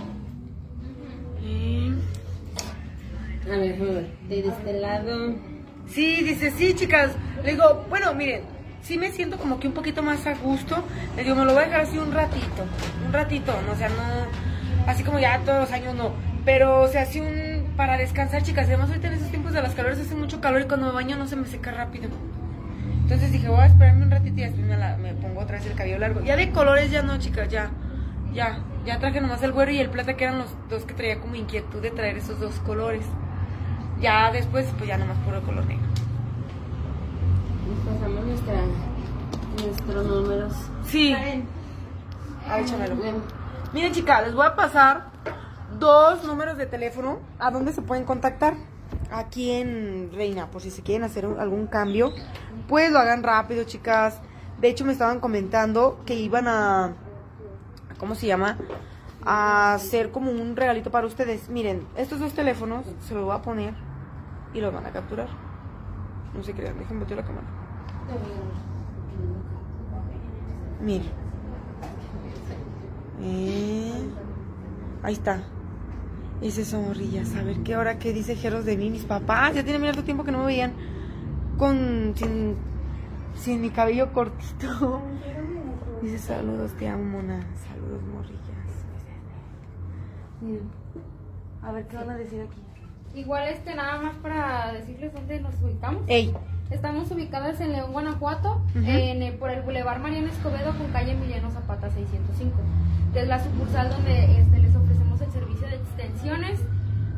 Eh, 1.44 1.94
A 3.46 3.50
ver, 3.50 3.60
déjame 3.72 3.92
ver. 3.92 4.08
De 4.30 4.40
este 4.40 4.74
lado. 4.80 5.36
Sí, 5.88 6.22
dice, 6.24 6.52
sí, 6.52 6.74
chicas. 6.76 7.12
Le 7.44 7.54
digo, 7.54 7.86
bueno, 7.90 8.14
miren, 8.14 8.42
sí 8.82 8.98
me 8.98 9.12
siento 9.12 9.38
como 9.38 9.60
que 9.60 9.68
un 9.68 9.74
poquito 9.74 10.04
más 10.04 10.28
a 10.28 10.36
gusto. 10.36 10.84
Le 11.16 11.24
digo, 11.24 11.36
me 11.36 11.46
lo 11.46 11.54
voy 11.54 11.64
a 11.64 11.66
dejar 11.66 11.82
así 11.82 11.98
un 11.98 12.12
ratito. 12.12 12.64
Un 13.06 13.14
ratito, 13.14 13.54
no, 13.66 13.72
o 13.72 13.76
sea, 13.76 13.90
no. 13.90 13.96
Así 14.86 15.04
como 15.04 15.20
ya 15.20 15.40
todos 15.40 15.62
los 15.62 15.72
años 15.72 15.96
no. 15.96 16.12
Pero, 16.46 16.82
o 16.82 16.88
sea, 16.88 17.02
así 17.04 17.20
un. 17.20 17.47
Para 17.78 17.98
descansar, 17.98 18.42
chicas. 18.44 18.66
Además, 18.68 18.90
ahorita 18.90 19.08
en 19.08 19.14
esos 19.14 19.30
tiempos 19.30 19.54
de 19.54 19.62
las 19.62 19.74
calores 19.76 20.00
hace 20.00 20.16
mucho 20.16 20.42
calor 20.42 20.62
y 20.62 20.66
cuando 20.66 20.88
me 20.88 20.94
baño 20.94 21.16
no 21.16 21.28
se 21.28 21.36
me 21.36 21.46
seca 21.48 21.72
rápido. 21.72 22.10
Entonces 23.04 23.32
dije, 23.32 23.48
voy 23.48 23.60
a 23.60 23.68
esperarme 23.68 24.04
un 24.06 24.12
ratito 24.12 24.40
y 24.40 24.44
después 24.44 24.66
me, 24.66 24.76
la- 24.78 24.98
me 24.98 25.14
pongo 25.14 25.42
otra 25.42 25.58
vez 25.58 25.66
el 25.68 25.76
cabello 25.76 26.00
largo. 26.00 26.22
Ya 26.22 26.36
de 26.36 26.52
colores 26.52 26.90
ya 26.92 27.04
no, 27.04 27.18
chicas, 27.20 27.48
ya. 27.50 27.70
Ya. 28.34 28.60
Ya 28.86 29.00
traje 29.00 29.22
nomás 29.22 29.42
el 29.44 29.52
güero 29.52 29.72
y 29.72 29.80
el 29.80 29.90
plata, 29.90 30.16
que 30.16 30.24
eran 30.26 30.40
los 30.40 30.48
dos 30.70 30.84
que 30.86 30.94
traía 30.94 31.20
como 31.20 31.36
inquietud 31.36 31.82
de 31.82 31.92
traer 31.92 32.18
esos 32.18 32.40
dos 32.40 32.56
colores. 32.66 33.06
Ya 34.02 34.32
después, 34.32 34.66
pues 34.78 34.88
ya 34.90 34.98
nomás 34.98 35.18
puro 35.20 35.42
color 35.44 35.66
negro. 35.66 35.86
Nos 37.68 37.96
pasamos 37.96 38.26
nuestra, 38.26 38.54
nuestros 39.64 40.06
números. 40.06 40.54
Sí. 40.86 41.14
A 41.14 41.20
ver. 41.20 41.42
Miren, 43.74 43.92
chicas, 43.94 44.24
les 44.26 44.34
voy 44.34 44.46
a 44.46 44.56
pasar 44.56 45.08
dos 45.80 46.24
números 46.24 46.58
de 46.58 46.66
teléfono 46.66 47.20
a 47.40 47.52
donde 47.52 47.74
se 47.74 47.82
pueden 47.82 48.06
contactar. 48.06 48.56
Aquí 49.12 49.52
en 49.52 50.12
Reina, 50.14 50.50
por 50.50 50.62
si 50.62 50.72
se 50.72 50.82
quieren 50.82 51.04
hacer 51.04 51.26
algún 51.26 51.68
cambio, 51.68 52.14
pues 52.68 52.92
lo 52.92 53.00
hagan 53.00 53.24
rápido, 53.24 53.64
chicas. 53.64 54.20
De 54.60 54.70
hecho, 54.70 54.86
me 54.86 54.92
estaban 54.92 55.20
comentando 55.20 56.02
que 56.06 56.16
iban 56.16 56.48
a 56.48 56.94
¿cómo 57.98 58.16
se 58.16 58.28
llama? 58.28 58.58
A 59.26 59.74
hacer 59.74 60.12
como 60.12 60.32
un 60.32 60.56
regalito 60.56 60.92
para 60.92 61.08
ustedes. 61.08 61.50
Miren, 61.50 61.86
estos 61.96 62.20
dos 62.20 62.34
teléfonos 62.34 62.86
se 63.02 63.14
los 63.14 63.26
voy 63.26 63.36
a 63.36 63.42
poner 63.42 63.74
y 64.54 64.62
los 64.62 64.74
van 64.74 64.86
a 64.86 64.92
capturar. 64.92 65.28
No 66.34 66.44
se 66.44 66.54
crean, 66.54 66.78
déjenme 66.78 67.02
meter 67.02 67.18
la 67.18 67.24
cámara. 67.24 67.48
Miren. 70.82 71.12
Eh, 73.20 74.10
ahí 75.04 75.14
está. 75.14 75.42
Dice 76.42 76.66
Somorrillas. 76.66 77.36
A 77.36 77.44
ver 77.44 77.58
qué 77.64 77.76
hora 77.78 77.98
qué 77.98 78.14
dice 78.14 78.36
Jeros 78.36 78.66
de 78.66 78.78
mí. 78.78 78.90
Mis 78.90 79.06
papás 79.06 79.56
ya 79.56 79.64
tienen 79.64 79.84
harto 79.86 80.04
tiempo 80.04 80.24
que 80.24 80.32
no 80.32 80.40
me 80.40 80.46
veían 80.46 80.74
con 81.58 82.14
sin, 82.16 82.56
sin 83.36 83.62
mi 83.62 83.70
cabello 83.70 84.14
cortito. 84.14 85.02
Dice 86.02 86.20
saludos, 86.20 86.74
te 86.74 86.88
amo, 86.88 87.04
mona. 87.04 87.40
Saludos, 87.68 88.02
morrillas. 88.14 88.42
Miren. 90.42 90.70
A 91.64 91.72
ver 91.72 91.88
qué 91.88 91.98
van 91.98 92.12
a 92.12 92.18
decir 92.18 92.42
aquí. 92.42 92.62
Igual 93.20 93.48
este 93.48 93.74
nada 93.74 94.00
más 94.00 94.16
para 94.18 94.74
decirles 94.74 95.12
dónde 95.12 95.40
nos 95.40 95.56
ubicamos. 95.62 96.04
Ey, 96.08 96.34
Estamos 96.70 97.10
ubicadas 97.12 97.62
en 97.62 97.72
León, 97.72 97.94
Guanajuato, 97.94 98.62
el 98.76 99.20
Boulevard 99.68 100.00
Mariano 100.00 100.30
Escobedo 100.30 100.72
con 100.78 100.88
calle 100.94 101.12
Emiliano 101.12 101.52
Zapata 101.52 101.90
605. 101.90 102.58
Que 103.12 103.20
es 103.20 103.28
la 103.28 103.44
sucursal 103.44 103.90
donde 103.90 104.40
este, 104.40 104.60
les 104.60 104.74
ofrecemos 104.74 105.20
el 105.20 105.30
servicio 105.30 105.68
de 105.68 105.76
extensiones. 105.76 106.62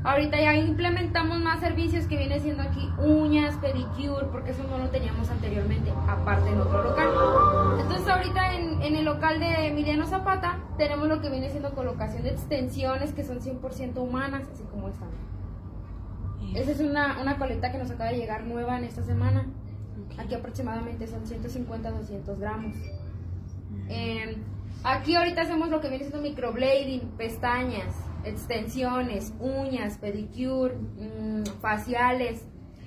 Ahorita 0.03 0.41
ya 0.41 0.55
implementamos 0.55 1.39
más 1.41 1.59
servicios 1.59 2.07
que 2.07 2.17
viene 2.17 2.39
siendo 2.39 2.63
aquí 2.63 2.89
uñas, 2.97 3.55
pedicure, 3.57 4.25
porque 4.31 4.51
eso 4.51 4.63
no 4.63 4.79
lo 4.79 4.89
teníamos 4.89 5.29
anteriormente, 5.29 5.91
aparte 6.07 6.49
en 6.49 6.59
otro 6.59 6.81
local. 6.81 7.09
Entonces 7.81 8.07
ahorita 8.07 8.55
en, 8.55 8.81
en 8.81 8.95
el 8.95 9.05
local 9.05 9.39
de 9.39 9.67
Emiliano 9.67 10.07
Zapata 10.07 10.57
tenemos 10.79 11.07
lo 11.07 11.21
que 11.21 11.29
viene 11.29 11.49
siendo 11.49 11.75
colocación 11.75 12.23
de 12.23 12.29
extensiones 12.29 13.13
que 13.13 13.23
son 13.23 13.41
100% 13.41 13.95
humanas, 13.97 14.47
así 14.51 14.63
como 14.71 14.87
están. 14.89 15.09
Esa 16.55 16.71
es 16.71 16.79
una, 16.79 17.21
una 17.21 17.37
coleta 17.37 17.71
que 17.71 17.77
nos 17.77 17.91
acaba 17.91 18.09
de 18.09 18.17
llegar 18.17 18.43
nueva 18.43 18.79
en 18.79 18.85
esta 18.85 19.03
semana. 19.03 19.45
Aquí 20.17 20.35
aproximadamente 20.35 21.07
son 21.07 21.25
150 21.25 21.91
200 21.91 22.39
gramos. 22.39 22.75
Eh, 23.89 24.37
aquí 24.83 25.15
ahorita 25.15 25.41
hacemos 25.41 25.69
lo 25.69 25.81
que 25.81 25.89
viene 25.89 26.05
siendo 26.05 26.21
microblading, 26.21 27.01
pestañas, 27.17 27.95
extensiones, 28.23 29.33
uñas, 29.39 29.97
pedicure, 29.97 30.75
mm, 30.75 31.43
faciales, 31.61 32.43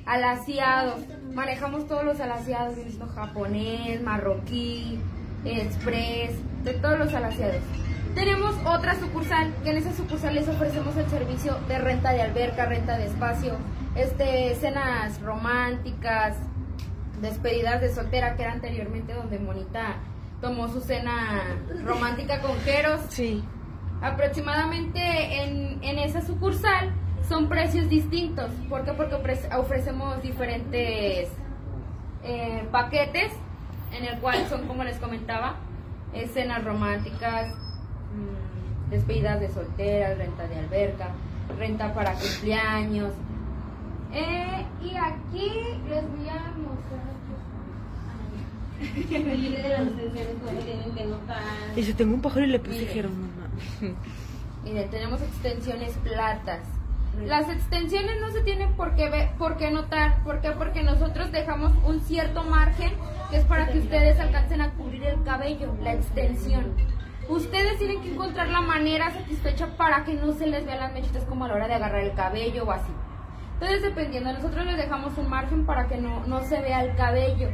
alaciados. 0.06 1.00
Manejamos 1.34 1.86
todos 1.86 2.04
los 2.04 2.20
alaciados, 2.20 2.74
viene 2.74 2.90
siendo 2.90 3.12
japonés, 3.12 4.02
marroquí, 4.02 4.98
express, 5.44 6.32
de 6.64 6.74
todos 6.74 6.98
los 6.98 7.14
alaciados. 7.14 7.62
Tenemos 8.14 8.54
otra 8.66 8.94
sucursal, 9.00 9.54
que 9.64 9.70
en 9.70 9.78
esa 9.78 9.92
sucursal 9.94 10.34
les 10.34 10.46
ofrecemos 10.46 10.94
el 10.96 11.08
servicio 11.08 11.56
de 11.66 11.78
renta 11.78 12.12
de 12.12 12.20
alberca, 12.20 12.66
renta 12.66 12.98
de 12.98 13.06
espacio, 13.06 13.56
este, 13.94 14.54
cenas 14.56 15.20
románticas, 15.22 16.36
despedidas 17.22 17.80
de 17.80 17.94
soltera, 17.94 18.36
que 18.36 18.42
era 18.42 18.52
anteriormente 18.52 19.14
donde 19.14 19.38
Monita 19.38 19.96
tomó 20.42 20.68
su 20.68 20.80
cena 20.80 21.42
romántica 21.84 22.40
con 22.42 22.56
Jeros. 22.60 23.00
sí. 23.08 23.42
Aproximadamente 24.02 25.00
en, 25.44 25.78
en 25.84 25.98
esa 26.00 26.22
sucursal 26.22 26.90
son 27.28 27.48
precios 27.48 27.88
distintos. 27.88 28.50
¿Por 28.68 28.84
qué? 28.84 28.92
Porque 28.94 29.14
ofrece- 29.14 29.48
ofrecemos 29.56 30.20
diferentes 30.22 31.28
eh, 32.24 32.66
paquetes 32.72 33.32
en 33.96 34.04
el 34.04 34.18
cual 34.18 34.44
son, 34.48 34.66
como 34.66 34.82
les 34.82 34.98
comentaba, 34.98 35.54
escenas 36.14 36.64
románticas, 36.64 37.54
mm, 37.54 38.90
despedidas 38.90 39.38
de 39.38 39.50
solteras, 39.50 40.18
renta 40.18 40.48
de 40.48 40.58
alberca, 40.58 41.08
renta 41.56 41.94
para 41.94 42.14
cumpleaños. 42.14 43.12
Eh, 44.12 44.66
y 44.82 44.96
aquí 44.96 45.50
les 45.88 46.08
voy 46.10 46.28
a 46.28 46.52
mostrar. 46.56 47.22
Y 48.82 49.48
de 49.52 49.68
las 49.68 49.86
extensiones 49.86 50.36
como 50.44 50.58
tienen 50.58 50.92
que 50.92 51.04
notar. 51.04 51.38
Dice, 51.76 51.94
tengo 51.94 52.14
un 52.14 52.20
pájaro 52.20 52.44
y 52.44 52.48
le 52.48 52.58
puse 52.58 52.80
Miren. 52.80 52.94
Jeros, 52.94 53.12
mamá. 53.12 53.48
Miren, 54.64 54.90
tenemos 54.90 55.22
extensiones 55.22 55.92
platas. 56.02 56.60
Las 57.26 57.48
extensiones 57.48 58.20
no 58.20 58.30
se 58.30 58.40
tienen 58.40 58.72
por 58.72 58.94
qué, 58.96 59.30
por 59.38 59.56
qué 59.56 59.70
notar. 59.70 60.22
¿Por 60.24 60.40
qué? 60.40 60.50
Porque 60.52 60.82
nosotros 60.82 61.30
dejamos 61.30 61.72
un 61.84 62.00
cierto 62.00 62.42
margen 62.42 62.92
que 63.30 63.36
es 63.36 63.44
para 63.44 63.68
que 63.68 63.78
ustedes 63.78 64.18
alcancen 64.18 64.62
a 64.62 64.70
cubrir 64.70 65.04
el 65.04 65.22
cabello, 65.22 65.74
la 65.82 65.92
extensión. 65.92 66.74
Ustedes 67.28 67.78
tienen 67.78 68.02
que 68.02 68.12
encontrar 68.12 68.48
la 68.48 68.62
manera 68.62 69.10
satisfecha 69.10 69.68
para 69.76 70.04
que 70.04 70.14
no 70.14 70.32
se 70.32 70.46
les 70.46 70.66
vean 70.66 70.80
las 70.80 70.92
mechitas 70.92 71.24
como 71.24 71.44
a 71.44 71.48
la 71.48 71.54
hora 71.54 71.68
de 71.68 71.74
agarrar 71.74 72.02
el 72.02 72.14
cabello 72.14 72.64
o 72.64 72.70
así. 72.72 72.90
Entonces, 73.62 73.94
dependiendo, 73.94 74.32
nosotros 74.32 74.66
les 74.66 74.76
dejamos 74.76 75.16
un 75.16 75.28
margen 75.28 75.64
para 75.64 75.86
que 75.86 75.96
no, 75.96 76.26
no 76.26 76.42
se 76.42 76.60
vea 76.60 76.82
el 76.82 76.96
cabello, 76.96 77.48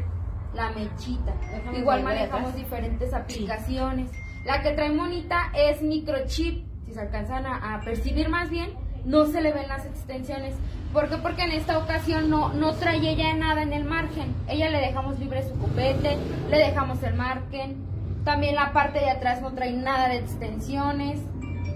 la 0.54 0.70
mechita. 0.70 1.34
Dejamos 1.52 1.78
Igual 1.78 2.02
manejamos 2.02 2.54
diferentes 2.54 3.12
aplicaciones. 3.12 4.10
La 4.46 4.62
que 4.62 4.70
trae 4.70 4.90
monita 4.90 5.52
es 5.54 5.82
microchip. 5.82 6.64
Si 6.86 6.94
se 6.94 7.00
alcanzan 7.02 7.44
a, 7.44 7.74
a 7.74 7.80
percibir 7.82 8.30
más 8.30 8.48
bien, 8.48 8.70
no 9.04 9.26
se 9.26 9.42
le 9.42 9.52
ven 9.52 9.68
las 9.68 9.84
extensiones. 9.84 10.54
¿Por 10.94 11.10
qué? 11.10 11.18
Porque 11.18 11.42
en 11.42 11.52
esta 11.52 11.76
ocasión 11.76 12.30
no, 12.30 12.54
no 12.54 12.72
trae 12.72 13.06
ella 13.06 13.34
nada 13.34 13.60
en 13.60 13.74
el 13.74 13.84
margen. 13.84 14.34
Ella 14.48 14.70
le 14.70 14.78
dejamos 14.78 15.18
libre 15.18 15.42
su 15.42 15.58
copete, 15.58 16.16
le 16.48 16.56
dejamos 16.56 17.02
el 17.02 17.12
margen. 17.12 17.84
También 18.24 18.54
la 18.54 18.72
parte 18.72 18.98
de 19.00 19.10
atrás 19.10 19.42
no 19.42 19.52
trae 19.52 19.74
nada 19.74 20.08
de 20.08 20.16
extensiones. 20.16 21.20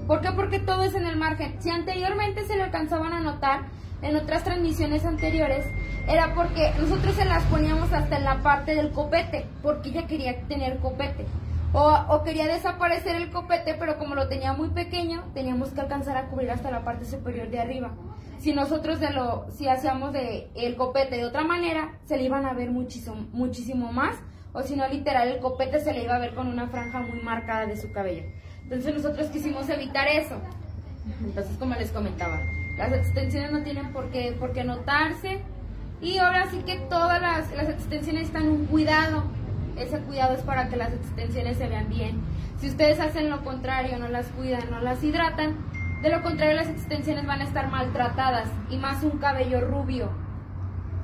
¿Por 0.06 0.22
qué? 0.22 0.32
Porque 0.32 0.58
todo 0.58 0.84
es 0.84 0.94
en 0.94 1.04
el 1.04 1.18
margen. 1.18 1.60
Si 1.60 1.68
anteriormente 1.68 2.46
se 2.46 2.56
le 2.56 2.62
alcanzaban 2.62 3.12
a 3.12 3.20
notar 3.20 3.82
en 4.02 4.16
otras 4.16 4.44
transmisiones 4.44 5.04
anteriores, 5.04 5.64
era 6.08 6.34
porque 6.34 6.72
nosotros 6.78 7.14
se 7.14 7.24
las 7.24 7.42
poníamos 7.44 7.92
hasta 7.92 8.16
en 8.16 8.24
la 8.24 8.42
parte 8.42 8.74
del 8.74 8.90
copete, 8.90 9.46
porque 9.62 9.90
ella 9.90 10.06
quería 10.06 10.40
tener 10.48 10.78
copete. 10.78 11.24
O, 11.72 11.90
o 12.08 12.22
quería 12.22 12.46
desaparecer 12.46 13.16
el 13.16 13.30
copete, 13.30 13.74
pero 13.78 13.96
como 13.98 14.14
lo 14.14 14.28
tenía 14.28 14.52
muy 14.52 14.68
pequeño, 14.68 15.24
teníamos 15.32 15.70
que 15.70 15.80
alcanzar 15.80 16.16
a 16.16 16.26
cubrir 16.26 16.50
hasta 16.50 16.70
la 16.70 16.84
parte 16.84 17.06
superior 17.06 17.48
de 17.48 17.60
arriba. 17.60 17.92
Si 18.38 18.52
nosotros 18.52 19.00
de 19.00 19.10
lo, 19.10 19.46
si 19.50 19.68
hacíamos 19.68 20.12
de 20.12 20.50
el 20.54 20.76
copete 20.76 21.16
de 21.16 21.24
otra 21.24 21.44
manera, 21.44 21.92
se 22.04 22.16
le 22.16 22.24
iban 22.24 22.44
a 22.44 22.52
ver 22.52 22.70
muchísimo, 22.70 23.26
muchísimo 23.32 23.92
más, 23.92 24.16
o 24.52 24.62
si 24.62 24.76
no 24.76 24.86
literal 24.88 25.28
el 25.28 25.38
copete 25.38 25.80
se 25.80 25.94
le 25.94 26.02
iba 26.02 26.16
a 26.16 26.18
ver 26.18 26.34
con 26.34 26.48
una 26.48 26.68
franja 26.68 27.00
muy 27.00 27.22
marcada 27.22 27.66
de 27.66 27.76
su 27.76 27.90
cabello. 27.92 28.24
Entonces 28.64 28.94
nosotros 28.94 29.28
quisimos 29.28 29.68
evitar 29.68 30.08
eso. 30.08 30.36
Entonces, 31.24 31.56
como 31.56 31.74
les 31.74 31.90
comentaba, 31.90 32.38
las 32.88 32.92
extensiones 32.92 33.52
no 33.52 33.62
tienen 33.62 33.92
por 33.92 34.10
qué, 34.10 34.34
por 34.38 34.52
qué 34.52 34.64
notarse. 34.64 35.40
Y 36.00 36.18
ahora 36.18 36.50
sí 36.50 36.58
que 36.66 36.76
todas 36.90 37.20
las, 37.22 37.50
las 37.52 37.68
extensiones 37.68 38.24
están 38.24 38.48
un 38.48 38.66
cuidado. 38.66 39.24
Ese 39.76 39.98
cuidado 40.00 40.34
es 40.34 40.42
para 40.42 40.68
que 40.68 40.76
las 40.76 40.92
extensiones 40.92 41.56
se 41.58 41.68
vean 41.68 41.88
bien. 41.88 42.20
Si 42.60 42.68
ustedes 42.68 43.00
hacen 43.00 43.30
lo 43.30 43.42
contrario, 43.42 43.98
no 43.98 44.08
las 44.08 44.26
cuidan, 44.28 44.70
no 44.70 44.80
las 44.80 45.02
hidratan, 45.02 45.56
de 46.02 46.10
lo 46.10 46.22
contrario 46.22 46.54
las 46.56 46.68
extensiones 46.68 47.26
van 47.26 47.40
a 47.40 47.44
estar 47.44 47.70
maltratadas 47.70 48.48
y 48.70 48.76
más 48.76 49.02
un 49.02 49.18
cabello 49.18 49.60
rubio, 49.60 50.10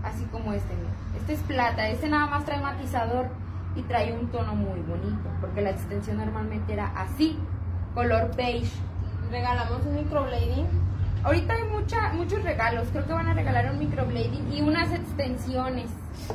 así 0.03 0.25
como 0.25 0.53
este. 0.53 0.75
Este 1.17 1.35
es 1.35 1.41
plata, 1.41 1.89
este 1.89 2.09
nada 2.09 2.27
más 2.27 2.45
trae 2.45 2.61
matizador 2.61 3.29
y 3.77 3.83
trae 3.83 4.13
un 4.13 4.29
tono 4.29 4.55
muy 4.55 4.81
bonito, 4.81 5.29
porque 5.41 5.61
la 5.61 5.71
extensión 5.71 6.19
normalmente 6.19 6.73
era 6.73 6.93
así, 6.97 7.39
color 7.95 8.35
beige. 8.37 8.73
Regalamos 9.31 9.85
un 9.85 9.95
microblading. 9.97 10.67
Ahorita 11.29 11.53
hay 11.53 11.65
mucha, 11.65 12.09
muchos 12.15 12.43
regalos. 12.43 12.89
Creo 12.91 13.07
que 13.07 13.13
van 13.13 13.27
a 13.27 13.35
regalar 13.35 13.71
un 13.71 13.79
microblading 13.79 14.51
y 14.51 14.63
unas 14.63 14.91
extensiones. 14.95 15.91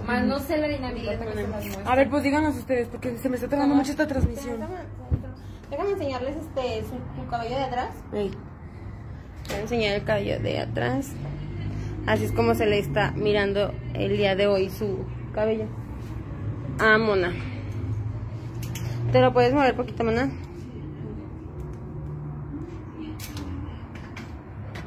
Más 0.06 0.24
no 0.24 0.38
sé 0.38 0.58
la 0.58 0.68
dinámica. 0.68 1.14
pero 1.18 1.34
se 1.34 1.48
las. 1.48 1.88
A 1.88 1.96
ver, 1.96 2.12
pues 2.12 2.22
díganos 2.22 2.56
ustedes, 2.56 2.90
porque 2.90 3.18
se 3.18 3.28
me 3.28 3.38
está 3.38 3.48
trabando 3.48 3.74
mucho 3.74 3.90
esta 3.90 4.08
transmisión. 4.08 4.60
Déjame, 4.60 4.78
déjame 5.72 5.92
enseñarles 5.94 6.36
este 6.36 6.84
su, 6.84 6.92
su 7.20 7.28
cabello 7.28 7.56
de 7.56 7.64
atrás. 7.64 7.90
Voy 8.12 8.32
a 9.52 9.62
enseñar 9.62 9.96
el 9.96 10.04
cabello 10.04 10.40
de 10.40 10.60
atrás. 10.60 11.14
Así 12.06 12.26
es 12.26 12.32
como 12.32 12.54
se 12.54 12.68
le 12.68 12.78
está 12.78 13.14
mirando 13.14 13.74
el 13.96 14.16
día 14.16 14.36
de 14.36 14.46
hoy 14.46 14.70
su 14.70 15.08
cabello. 15.34 15.66
Ah, 16.78 17.00
mona. 17.00 17.34
¿Te 19.12 19.22
lo 19.22 19.34
puedes 19.34 19.56
mover 19.56 19.76
poquito, 19.76 20.04
mona? 20.04 20.30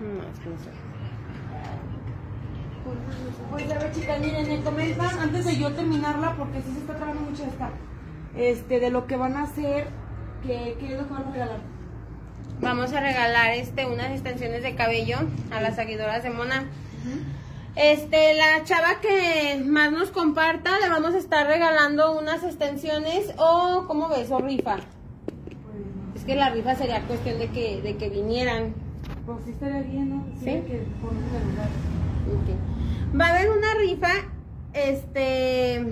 No, 0.00 0.22
es 0.22 0.38
que 0.40 0.50
no 0.50 0.58
sé. 0.58 0.70
Pues 3.50 3.70
a 3.70 3.78
ver, 3.78 3.92
chicas, 3.92 4.20
miren, 4.20 4.48
me 4.48 4.62
comentan 4.62 5.18
antes 5.18 5.44
de 5.44 5.56
yo 5.56 5.72
terminarla, 5.72 6.36
porque 6.36 6.62
sí 6.62 6.72
se 6.72 6.80
está 6.80 6.96
trabando 6.96 7.22
mucho 7.22 7.44
esta, 7.44 7.70
este, 8.36 8.78
de 8.78 8.90
lo 8.90 9.06
que 9.06 9.16
van 9.16 9.36
a 9.36 9.44
hacer, 9.44 9.88
que, 10.42 10.76
que 10.78 10.92
es 10.92 11.00
lo 11.00 11.06
que 11.06 11.12
van 11.12 11.24
a 11.28 11.32
regalar. 11.32 11.60
Vamos 12.60 12.92
a 12.92 13.00
regalar 13.00 13.52
este 13.54 13.86
unas 13.86 14.10
extensiones 14.12 14.62
de 14.62 14.74
cabello 14.74 15.18
a 15.50 15.60
las 15.60 15.76
seguidoras 15.76 16.22
de 16.22 16.30
Mona. 16.30 16.64
Este, 17.74 18.34
la 18.34 18.64
chava 18.64 19.00
que 19.00 19.62
más 19.64 19.92
nos 19.92 20.10
comparta, 20.10 20.78
le 20.78 20.88
vamos 20.88 21.14
a 21.14 21.18
estar 21.18 21.46
regalando 21.46 22.18
unas 22.18 22.42
extensiones 22.44 23.34
o, 23.36 23.84
¿cómo 23.86 24.08
ves? 24.08 24.30
O 24.30 24.38
rifa. 24.38 24.76
Es 26.14 26.24
que 26.24 26.36
la 26.36 26.50
rifa 26.50 26.74
sería 26.74 27.02
cuestión 27.02 27.38
de 27.38 27.48
que, 27.48 27.82
de 27.82 27.96
que 27.96 28.08
vinieran. 28.08 28.74
Pues 29.26 29.38
sí 29.44 29.50
estaría 29.50 29.82
bien, 29.82 30.10
¿no? 30.10 30.24
Sí. 30.38 30.44
que. 30.46 30.82
Va 33.18 33.26
a 33.26 33.36
haber 33.36 33.50
una 33.50 33.74
rifa, 33.74 34.08
este, 34.74 35.84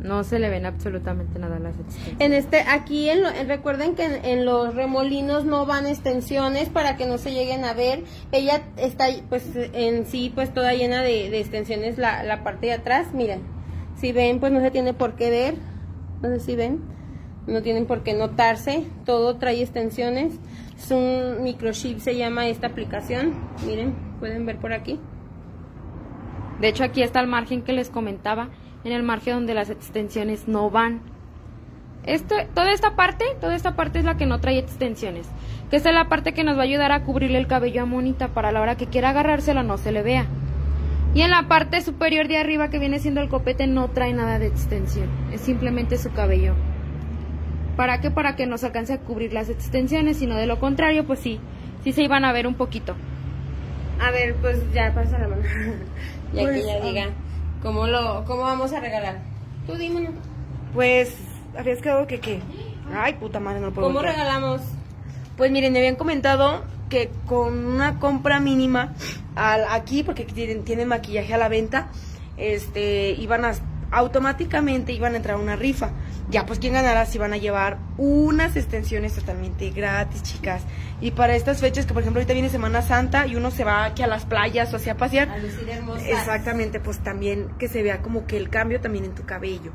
No 0.00 0.24
se 0.24 0.38
le 0.38 0.50
ven 0.50 0.66
absolutamente 0.66 1.38
nada 1.38 1.56
a 1.56 1.60
las 1.60 1.74
extensiones. 1.78 2.20
en 2.20 2.32
este, 2.34 2.60
aquí, 2.62 3.08
en 3.08 3.22
lo- 3.22 3.30
en- 3.30 3.48
recuerden 3.48 3.94
que 3.94 4.04
en, 4.04 4.24
en 4.24 4.44
los 4.44 4.74
remolinos 4.74 5.44
no 5.46 5.64
van 5.66 5.86
extensiones 5.86 6.68
para 6.68 6.96
que 6.96 7.06
no 7.06 7.16
se 7.18 7.30
lleguen 7.32 7.64
a 7.64 7.72
ver. 7.72 8.04
Ella 8.32 8.62
está, 8.76 9.06
pues, 9.28 9.48
en 9.54 10.04
sí, 10.06 10.30
pues, 10.34 10.52
toda 10.52 10.74
llena 10.74 11.00
de, 11.02 11.30
de 11.30 11.40
extensiones 11.40 11.96
la, 11.96 12.22
la 12.24 12.42
parte 12.44 12.66
de 12.66 12.72
atrás. 12.74 13.14
Miren, 13.14 13.40
si 13.96 14.12
ven, 14.12 14.40
pues, 14.40 14.52
no 14.52 14.60
se 14.60 14.70
tiene 14.70 14.92
por 14.92 15.14
qué 15.14 15.30
ver. 15.30 15.54
No 16.22 16.28
sé 16.30 16.40
si 16.40 16.56
ven. 16.56 16.80
No 17.46 17.62
tienen 17.62 17.86
por 17.86 18.02
qué 18.02 18.14
notarse. 18.14 18.86
Todo 19.04 19.36
trae 19.36 19.62
extensiones. 19.62 20.34
Es 20.76 20.90
un 20.90 21.42
microchip, 21.42 21.98
se 21.98 22.16
llama 22.16 22.48
esta 22.48 22.66
aplicación. 22.66 23.34
Miren, 23.66 23.94
pueden 24.18 24.46
ver 24.46 24.58
por 24.58 24.72
aquí. 24.72 24.98
De 26.60 26.68
hecho, 26.68 26.84
aquí 26.84 27.02
está 27.02 27.20
el 27.20 27.26
margen 27.26 27.62
que 27.62 27.72
les 27.72 27.90
comentaba, 27.90 28.48
en 28.84 28.92
el 28.92 29.02
margen 29.02 29.34
donde 29.34 29.54
las 29.54 29.70
extensiones 29.70 30.48
no 30.48 30.70
van. 30.70 31.00
Esto, 32.04 32.34
toda 32.54 32.72
esta 32.72 32.96
parte, 32.96 33.24
toda 33.40 33.54
esta 33.54 33.76
parte 33.76 33.98
es 33.98 34.04
la 34.04 34.16
que 34.16 34.26
no 34.26 34.40
trae 34.40 34.58
extensiones. 34.58 35.26
Que 35.70 35.76
esta 35.76 35.88
es 35.88 35.94
la 35.94 36.08
parte 36.08 36.34
que 36.34 36.44
nos 36.44 36.56
va 36.56 36.60
a 36.60 36.64
ayudar 36.64 36.92
a 36.92 37.02
cubrirle 37.02 37.38
el 37.38 37.46
cabello 37.46 37.82
a 37.82 37.86
Monita 37.86 38.28
para 38.28 38.52
la 38.52 38.60
hora 38.60 38.76
que 38.76 38.86
quiera 38.86 39.10
agarrárselo 39.10 39.62
no 39.62 39.78
se 39.78 39.92
le 39.92 40.02
vea. 40.02 40.26
Y 41.14 41.22
en 41.22 41.30
la 41.30 41.48
parte 41.48 41.80
superior 41.80 42.28
de 42.28 42.38
arriba 42.38 42.70
que 42.70 42.78
viene 42.78 42.98
siendo 42.98 43.20
el 43.20 43.28
copete 43.28 43.66
no 43.66 43.88
trae 43.88 44.12
nada 44.12 44.38
de 44.38 44.48
extensión, 44.48 45.08
es 45.32 45.40
simplemente 45.40 45.96
su 45.96 46.12
cabello. 46.12 46.54
¿Para 47.76 48.00
qué? 48.00 48.10
Para 48.10 48.36
que 48.36 48.46
nos 48.46 48.64
alcance 48.64 48.92
a 48.92 49.00
cubrir 49.00 49.32
las 49.32 49.48
extensiones, 49.48 50.18
sino 50.18 50.36
de 50.36 50.46
lo 50.46 50.58
contrario, 50.60 51.04
pues 51.04 51.20
sí, 51.20 51.40
sí 51.82 51.92
se 51.92 52.02
iban 52.02 52.24
a 52.24 52.32
ver 52.32 52.46
un 52.46 52.54
poquito. 52.54 52.94
A 54.00 54.10
ver, 54.10 54.34
pues 54.36 54.60
ya 54.72 54.92
pasa 54.94 55.18
la 55.18 55.28
mano. 55.28 55.42
ya 56.32 56.42
Pues, 56.42 56.54
que 56.54 56.60
ella 56.60 56.80
diga 56.80 57.06
cómo 57.62 57.86
lo 57.86 58.24
cómo 58.24 58.42
vamos 58.42 58.72
a 58.72 58.80
regalar. 58.80 59.18
Tú 59.66 59.74
dímelo. 59.74 60.10
Pues, 60.72 61.16
habías 61.56 61.80
quedado 61.80 62.06
que 62.06 62.20
qué. 62.20 62.40
Ay, 62.92 63.14
puta 63.14 63.40
madre, 63.40 63.60
no 63.60 63.72
puedo 63.72 63.88
¿Cómo 63.88 64.02
regalamos? 64.02 64.60
Pues 65.36 65.50
miren, 65.50 65.72
me 65.72 65.78
habían 65.78 65.96
comentado 65.96 66.64
que 66.88 67.10
con 67.26 67.66
una 67.66 67.98
compra 67.98 68.40
mínima 68.40 68.94
al, 69.34 69.64
aquí, 69.70 70.02
porque 70.02 70.22
aquí 70.22 70.32
tienen, 70.32 70.64
tienen 70.64 70.88
maquillaje 70.88 71.34
a 71.34 71.38
la 71.38 71.48
venta, 71.48 71.88
este, 72.36 73.12
iban 73.12 73.44
a, 73.44 73.52
automáticamente 73.94 74.92
iban 74.92 75.14
a 75.14 75.16
entrar 75.16 75.36
a 75.36 75.38
una 75.38 75.56
rifa. 75.56 75.92
Ya, 76.28 76.46
pues 76.46 76.58
quien 76.58 76.72
ganara 76.72 77.06
si 77.06 77.18
van 77.18 77.32
a 77.32 77.36
llevar 77.36 77.78
unas 77.96 78.56
extensiones 78.56 79.14
totalmente 79.14 79.70
gratis, 79.70 80.22
chicas. 80.22 80.62
Y 81.00 81.12
para 81.12 81.36
estas 81.36 81.60
fechas, 81.60 81.86
que 81.86 81.94
por 81.94 82.02
ejemplo 82.02 82.20
ahorita 82.20 82.32
viene 82.32 82.48
Semana 82.48 82.82
Santa 82.82 83.26
y 83.26 83.36
uno 83.36 83.50
se 83.50 83.64
va 83.64 83.84
aquí 83.84 84.02
a 84.02 84.06
las 84.06 84.24
playas 84.24 84.72
o 84.72 84.76
así 84.76 84.90
a 84.90 84.96
pasear, 84.96 85.28
A 85.28 85.38
lucir. 85.38 85.68
Exactamente, 86.06 86.80
pues 86.80 86.98
también 87.00 87.48
que 87.58 87.68
se 87.68 87.82
vea 87.82 88.02
como 88.02 88.26
que 88.26 88.36
el 88.36 88.50
cambio 88.50 88.80
también 88.80 89.04
en 89.04 89.14
tu 89.14 89.24
cabello. 89.24 89.72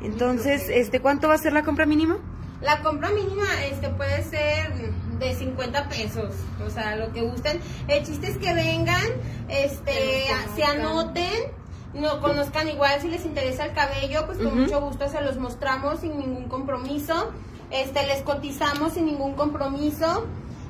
Entonces, 0.00 0.68
este, 0.70 1.00
¿cuánto 1.00 1.28
va 1.28 1.34
a 1.34 1.38
ser 1.38 1.52
la 1.52 1.62
compra 1.62 1.86
mínima? 1.86 2.18
La 2.62 2.80
compra 2.82 3.10
mínima 3.10 3.44
este 3.70 3.88
puede 3.88 4.22
ser 4.22 4.92
de 5.18 5.34
50 5.34 5.88
pesos, 5.88 6.34
o 6.64 6.70
sea, 6.70 6.96
lo 6.96 7.12
que 7.12 7.22
gusten. 7.22 7.60
El 7.88 8.04
chiste 8.04 8.28
es 8.28 8.38
que 8.38 8.52
vengan, 8.54 9.06
este, 9.48 10.24
se 10.54 10.64
anoten, 10.64 11.52
no 11.94 12.20
conozcan 12.20 12.68
igual 12.68 13.00
si 13.00 13.08
les 13.08 13.24
interesa 13.24 13.64
el 13.66 13.72
cabello, 13.72 14.26
pues 14.26 14.38
con 14.38 14.60
mucho 14.60 14.80
gusto 14.80 15.08
se 15.08 15.20
los 15.22 15.36
mostramos 15.38 16.00
sin 16.00 16.18
ningún 16.18 16.48
compromiso. 16.48 17.32
Este, 17.70 18.06
les 18.06 18.22
cotizamos 18.22 18.94
sin 18.94 19.06
ningún 19.06 19.34
compromiso. 19.34 20.26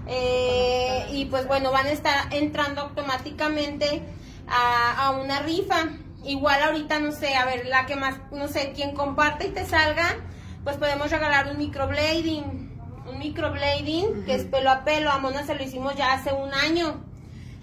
eh, 0.07 1.07
y 1.13 1.27
pues 1.27 1.47
bueno, 1.47 1.71
van 1.71 1.87
a 1.87 1.91
estar 1.91 2.33
entrando 2.33 2.81
automáticamente 2.81 4.03
a, 4.49 5.07
a 5.07 5.11
una 5.13 5.41
rifa. 5.41 5.89
Igual 6.25 6.63
ahorita, 6.63 6.99
no 6.99 7.13
sé, 7.13 7.35
a 7.37 7.45
ver, 7.47 7.67
la 7.67 7.87
que 7.87 7.97
más, 7.97 8.17
no 8.33 8.49
sé, 8.49 8.73
quien 8.75 8.95
comparte 8.95 9.47
y 9.47 9.51
te 9.51 9.65
salga, 9.65 10.17
pues 10.65 10.77
podemos 10.77 11.11
regalar 11.11 11.49
un 11.51 11.59
microblading. 11.59 12.71
Un 13.07 13.19
microblading 13.19 14.25
que 14.25 14.35
es 14.35 14.45
pelo 14.45 14.71
a 14.71 14.85
pelo. 14.85 15.11
A 15.11 15.19
Mona 15.19 15.45
se 15.45 15.55
lo 15.55 15.63
hicimos 15.63 15.95
ya 15.97 16.13
hace 16.13 16.33
un 16.33 16.53
año. 16.53 17.03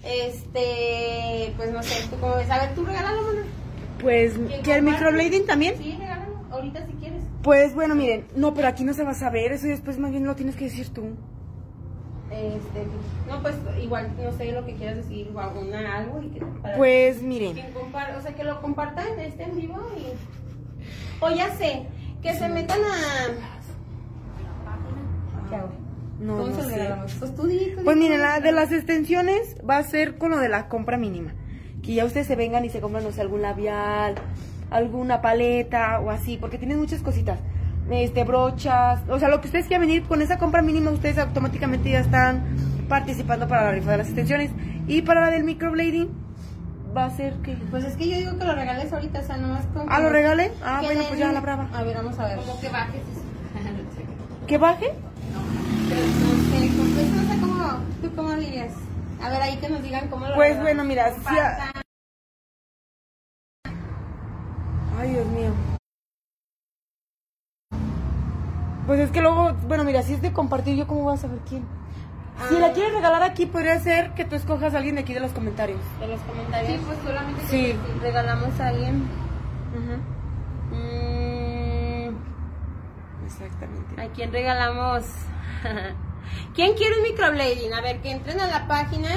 Este, 0.04 1.52
pues 1.56 1.72
no 1.72 1.82
sé, 1.82 2.08
tú 2.08 2.16
cómo 2.20 2.36
ves. 2.36 2.50
A 2.50 2.58
ver, 2.60 2.74
tú 2.74 2.84
regálalo, 2.84 3.22
Mona. 3.22 3.42
Pues, 4.00 4.34
¿Quién 4.34 4.48
¿que 4.48 4.54
el 4.56 4.62
comparte? 4.62 4.82
microblading 4.82 5.46
también? 5.46 5.76
Sí, 5.76 5.96
regálalo. 5.98 6.38
Ahorita 6.50 6.86
si 6.86 6.92
quieres. 6.92 7.22
Pues 7.42 7.74
bueno, 7.74 7.94
miren, 7.94 8.26
no, 8.36 8.54
pero 8.54 8.68
aquí 8.68 8.84
no 8.84 8.94
se 8.94 9.04
va 9.04 9.10
a 9.10 9.14
saber, 9.14 9.52
eso 9.52 9.66
después 9.66 9.98
más 9.98 10.10
bien 10.10 10.24
lo 10.24 10.34
tienes 10.34 10.56
que 10.56 10.64
decir 10.64 10.88
tú. 10.90 11.16
Este, 12.30 12.86
no, 13.26 13.40
pues 13.42 13.54
igual, 13.82 14.12
no 14.22 14.32
sé 14.32 14.52
lo 14.52 14.64
que 14.66 14.74
quieras 14.74 14.96
decir, 14.96 15.30
o 15.34 15.40
alguna 15.40 15.96
algo. 15.96 16.22
Y 16.22 16.28
que, 16.28 16.40
para 16.62 16.76
Pues 16.76 17.22
miren, 17.22 17.56
o 17.56 18.20
sea, 18.20 18.34
que 18.34 18.44
lo 18.44 18.60
compartan 18.60 19.18
este 19.18 19.44
en 19.44 19.56
vivo 19.56 19.80
y... 19.96 21.24
O 21.24 21.30
ya 21.30 21.50
sé, 21.56 21.86
que 22.22 22.34
se 22.34 22.48
metan 22.48 22.80
a... 22.80 23.28
¿Qué 25.48 25.56
hago? 25.56 25.70
No, 26.20 26.38
¿Cómo 26.38 26.46
no 26.48 26.62
se 26.62 26.70
sé. 26.70 26.88
Pues 27.18 27.34
tú 27.34 27.46
di, 27.46 27.58
tú 27.58 27.78
di 27.78 27.84
Pues 27.84 27.96
miren, 27.96 28.20
la 28.20 28.40
de 28.40 28.52
las 28.52 28.72
extensiones 28.72 29.56
va 29.68 29.78
a 29.78 29.82
ser 29.84 30.18
con 30.18 30.30
lo 30.30 30.38
de 30.38 30.48
la 30.48 30.68
compra 30.68 30.96
mínima. 30.96 31.32
Que 31.82 31.94
ya 31.94 32.04
ustedes 32.04 32.26
se 32.26 32.36
vengan 32.36 32.64
y 32.64 32.70
se 32.70 32.80
compran, 32.80 33.04
no 33.04 33.12
sé, 33.12 33.20
algún 33.20 33.42
labial, 33.42 34.16
alguna 34.70 35.20
paleta 35.20 36.00
o 36.00 36.10
así, 36.10 36.36
porque 36.36 36.58
tienen 36.58 36.78
muchas 36.78 37.02
cositas. 37.02 37.38
Este, 37.90 38.24
brochas, 38.24 39.00
o 39.08 39.18
sea, 39.18 39.28
lo 39.28 39.40
que 39.40 39.46
ustedes 39.46 39.66
quieran 39.66 39.86
venir 39.86 40.02
con 40.02 40.20
esa 40.20 40.38
compra 40.38 40.60
mínima, 40.60 40.90
ustedes 40.90 41.18
automáticamente 41.18 41.90
ya 41.90 42.00
están 42.00 42.44
participando 42.88 43.48
para 43.48 43.64
la 43.64 43.72
rifa 43.72 43.92
de 43.92 43.98
las 43.98 44.08
extensiones. 44.08 44.50
Y 44.88 45.02
para 45.02 45.20
la 45.20 45.30
del 45.30 45.44
microblading, 45.44 46.08
va 46.96 47.06
a 47.06 47.10
ser 47.10 47.34
que... 47.36 47.54
Pues 47.70 47.84
es 47.84 47.96
que 47.96 48.08
yo 48.08 48.16
digo 48.16 48.38
que 48.38 48.44
lo 48.44 48.54
regales 48.54 48.92
ahorita, 48.92 49.20
o 49.20 49.22
sea, 49.22 49.36
nomás 49.36 49.64
con... 49.66 49.86
Ah, 49.88 50.00
¿lo 50.00 50.10
regale? 50.10 50.50
Ah, 50.62 50.80
bueno, 50.82 51.02
pues 51.06 51.18
ya 51.18 51.32
la 51.32 51.40
brava. 51.40 51.68
A 51.72 51.82
ver, 51.82 51.96
vamos 51.96 52.18
a 52.18 52.26
ver. 52.26 52.38
Como 52.38 52.60
que 52.60 52.68
bajes. 52.68 53.02
¿Que 54.46 54.58
baje? 54.58 54.92
No 55.88 55.94
sé, 56.50 56.68
con- 56.76 56.90
pues 56.94 57.08
no 57.10 57.22
sé 57.34 57.40
cómo... 57.40 57.64
¿Tú 58.02 58.14
cómo 58.16 58.34
dirías? 58.34 58.72
A 59.22 59.30
ver, 59.30 59.42
ahí 59.42 59.56
que 59.56 59.68
nos 59.68 59.82
digan 59.82 60.08
cómo 60.08 60.26
lo 60.26 60.34
Pues 60.34 60.60
bueno, 60.60 60.84
mira, 60.84 61.12
si 61.14 61.38
a-. 61.38 61.72
Ay, 64.98 65.10
Dios 65.10 65.26
mío. 65.28 65.50
Pues 68.86 69.00
es 69.00 69.10
que 69.10 69.20
luego, 69.20 69.52
bueno, 69.66 69.84
mira, 69.84 70.02
si 70.02 70.14
es 70.14 70.22
de 70.22 70.32
compartir, 70.32 70.76
¿yo 70.76 70.86
cómo 70.86 71.02
voy 71.02 71.14
a 71.14 71.18
saber 71.18 71.38
quién? 71.48 71.62
Si 72.48 72.56
Ah. 72.56 72.60
la 72.60 72.72
quieres 72.72 72.94
regalar 72.94 73.22
aquí, 73.22 73.46
podría 73.46 73.78
ser 73.80 74.14
que 74.14 74.24
tú 74.24 74.34
escojas 74.36 74.72
a 74.74 74.78
alguien 74.78 74.94
de 74.94 75.00
aquí 75.02 75.12
de 75.12 75.20
los 75.20 75.32
comentarios. 75.32 75.80
De 76.00 76.06
los 76.08 76.20
comentarios. 76.22 76.72
Sí, 76.78 76.80
pues 76.86 76.98
solamente 77.04 77.40
Sí. 77.48 77.72
Si 77.72 77.98
regalamos 78.00 78.60
a 78.60 78.68
alguien... 78.68 79.08
Mm, 80.70 82.14
Exactamente. 83.26 84.00
¿A 84.02 84.06
quién 84.08 84.32
regalamos? 84.32 85.04
¿Quién 86.54 86.74
quiere 86.74 86.96
un 86.96 87.02
microblading? 87.02 87.72
A 87.72 87.80
ver, 87.80 88.00
que 88.00 88.10
entren 88.10 88.40
a 88.40 88.46
la 88.48 88.68
página, 88.68 89.08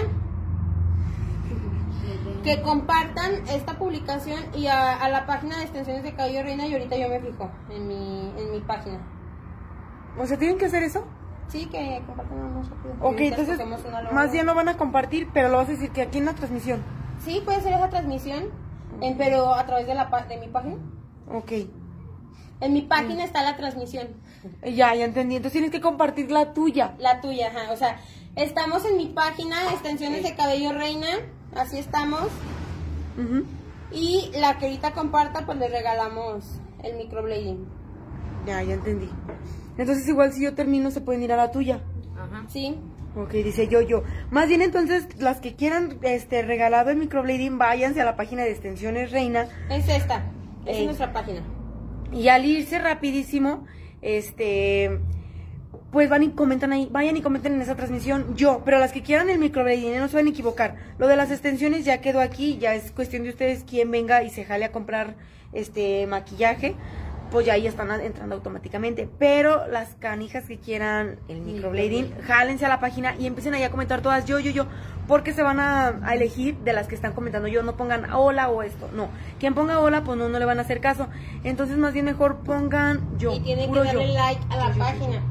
que 2.44 2.62
compartan 2.62 3.48
esta 3.50 3.78
publicación 3.78 4.40
y 4.56 4.68
a, 4.68 4.96
a 4.96 5.10
la 5.10 5.26
página 5.26 5.58
de 5.58 5.64
extensiones 5.64 6.04
de 6.04 6.14
cabello 6.14 6.42
reina 6.44 6.66
y 6.68 6.74
ahorita 6.74 6.98
yo 6.98 7.08
me 7.10 7.20
fijo 7.20 7.50
en 7.70 7.88
mi, 7.88 8.34
en 8.38 8.52
mi 8.52 8.60
página. 8.62 9.00
O 10.20 10.26
sea, 10.26 10.38
¿tienen 10.38 10.58
que 10.58 10.66
hacer 10.66 10.84
eso? 10.84 11.06
Sí, 11.50 11.66
que 11.68 12.02
compartan 12.08 12.56
más 12.56 12.70
rápido. 12.70 12.94
Ok, 13.02 13.16
entonces, 13.20 13.60
más 14.12 14.32
bien 14.32 14.46
lo 14.46 14.56
van 14.56 14.70
a 14.70 14.78
compartir, 14.78 15.30
pero 15.34 15.50
lo 15.50 15.58
vas 15.58 15.68
a 15.68 15.72
decir 15.72 15.92
que 15.92 16.02
aquí 16.02 16.18
en 16.18 16.26
la 16.26 16.34
transmisión. 16.34 16.82
Sí, 17.24 17.42
puede 17.46 17.62
ser 17.62 17.74
esa 17.74 17.90
transmisión, 17.90 18.46
en- 19.02 19.18
pero 19.18 19.54
a 19.54 19.66
través 19.66 19.86
de, 19.86 19.94
la, 19.94 20.06
de 20.28 20.38
mi 20.38 20.48
página. 20.48 20.76
Ok. 21.32 21.52
En 22.62 22.74
mi 22.74 22.84
página 22.84 23.24
está 23.24 23.42
la 23.42 23.58
transmisión. 23.58 24.08
Ya, 24.64 24.94
ya 24.94 25.06
entendí. 25.06 25.36
Entonces 25.36 25.54
tienes 25.54 25.72
que 25.72 25.82
compartir 25.82 26.32
la 26.32 26.54
tuya. 26.54 26.94
La 27.00 27.20
tuya, 27.20 27.48
ajá. 27.48 27.72
O 27.72 27.78
sea, 27.78 28.00
estamos 28.36 28.86
en 28.86 28.98
mi 28.98 29.08
página, 29.08 29.72
extensiones 29.72 30.24
de 30.24 30.36
cabello 30.36 30.72
reina, 30.72 31.08
así 31.56 31.80
estamos. 31.80 32.28
Ujú. 33.18 33.46
Y 33.92 34.32
la 34.40 34.58
que 34.58 34.68
ahorita 34.68 34.94
comparta, 34.94 35.46
pues 35.46 35.58
le 35.58 35.68
regalamos 35.68 36.60
el 36.84 36.98
microblading. 36.98 37.66
Ya, 38.46 38.62
ya 38.64 38.76
entendí. 38.76 39.10
Entonces 39.78 40.08
igual 40.08 40.32
si 40.32 40.44
yo 40.44 40.54
termino, 40.54 40.92
se 40.92 41.02
pueden 41.02 41.24
ir 41.24 41.34
a 41.34 41.38
la 41.38 41.52
tuya. 41.52 41.82
Ajá. 42.16 42.46
¿Sí? 42.48 42.76
Ok, 43.16 43.32
dice 43.32 43.68
yo, 43.68 43.82
yo. 43.82 44.04
Más 44.30 44.48
bien 44.48 44.62
entonces, 44.62 45.20
las 45.20 45.42
que 45.42 45.56
quieran 45.56 45.98
este 46.02 46.44
regalado 46.44 46.92
el 46.92 46.98
microblading, 46.98 47.58
váyanse 47.58 48.02
a 48.02 48.06
la 48.06 48.16
página 48.16 48.44
de 48.44 48.52
extensiones 48.52 49.12
Reina. 49.12 49.48
Es 49.70 49.90
esta. 49.90 50.24
Ey. 50.66 50.82
es 50.82 50.86
nuestra 50.86 51.12
página. 51.12 51.42
Y 52.12 52.28
al 52.28 52.46
irse 52.46 52.80
rapidísimo, 52.80 53.66
este, 54.02 55.00
pues 55.92 56.10
van 56.10 56.24
y 56.24 56.30
comentan 56.30 56.74
ahí, 56.74 56.88
vayan 56.92 57.18
y 57.18 57.22
comenten 57.22 57.54
en 57.54 57.62
esa 57.62 57.76
transmisión 57.76 58.36
yo, 58.36 58.62
pero 58.66 58.80
las 58.80 58.92
que 58.92 59.02
quieran 59.02 59.30
el 59.30 59.40
microblading, 59.40 59.98
no 59.98 60.08
se 60.08 60.16
van 60.16 60.28
a 60.28 60.30
equivocar. 60.30 60.76
Lo 60.98 61.08
de 61.08 61.16
las 61.16 61.32
extensiones 61.32 61.86
ya 61.86 62.02
quedó 62.02 62.22
aquí, 62.22 62.58
ya 62.58 62.76
es 62.76 62.92
cuestión 62.92 63.24
de 63.24 63.30
ustedes 63.30 63.64
quién 63.70 63.92
venga 63.92 64.24
y 64.24 64.30
se 64.30 64.46
jale 64.46 64.66
a 64.66 64.72
comprar 64.72 65.16
este 65.54 66.08
maquillaje. 66.08 66.76
Pues 67.32 67.46
ya 67.46 67.54
ahí 67.54 67.66
están 67.66 67.90
entrando 68.02 68.36
automáticamente. 68.36 69.10
Pero 69.18 69.68
las 69.68 69.96
canijas 69.96 70.44
que 70.44 70.60
quieran 70.60 71.20
el 71.30 71.42
microblading, 71.42 72.14
jálense 72.28 72.66
a 72.66 72.70
la 72.70 72.80
página 72.80 73.16
y 73.18 73.26
empiecen 73.26 73.54
ahí 73.54 73.64
a 73.64 73.72
comentar 73.72 74.02
todas 74.02 74.26
yo, 74.26 74.40
yo, 74.40 74.52
yo, 74.52 74.68
porque 75.08 75.34
se 75.34 75.42
van 75.42 75.60
a, 75.60 76.00
a 76.04 76.14
elegir 76.14 76.58
de 76.58 76.74
las 76.74 76.88
que 76.88 76.96
están 76.96 77.14
comentando 77.14 77.48
yo, 77.48 77.64
no 77.64 77.78
pongan 77.78 78.12
hola 78.14 78.50
o 78.50 78.62
esto, 78.62 78.90
no. 78.94 79.10
Quien 79.40 79.56
ponga 79.56 79.80
hola, 79.80 80.04
pues 80.04 80.18
no, 80.18 80.30
no 80.30 80.38
le 80.38 80.46
van 80.46 80.60
a 80.60 80.64
hacer 80.64 80.82
caso. 80.82 81.08
Entonces 81.44 81.78
más 81.78 81.94
bien 81.94 82.06
mejor 82.06 82.40
pongan 82.40 83.18
yo. 83.18 83.34
Y 83.34 83.40
tienen 83.40 83.72
que 83.72 83.80
darle 83.80 84.08
yo. 84.08 84.14
like 84.14 84.42
a 84.50 84.58
la 84.58 84.74
página. 84.74 85.22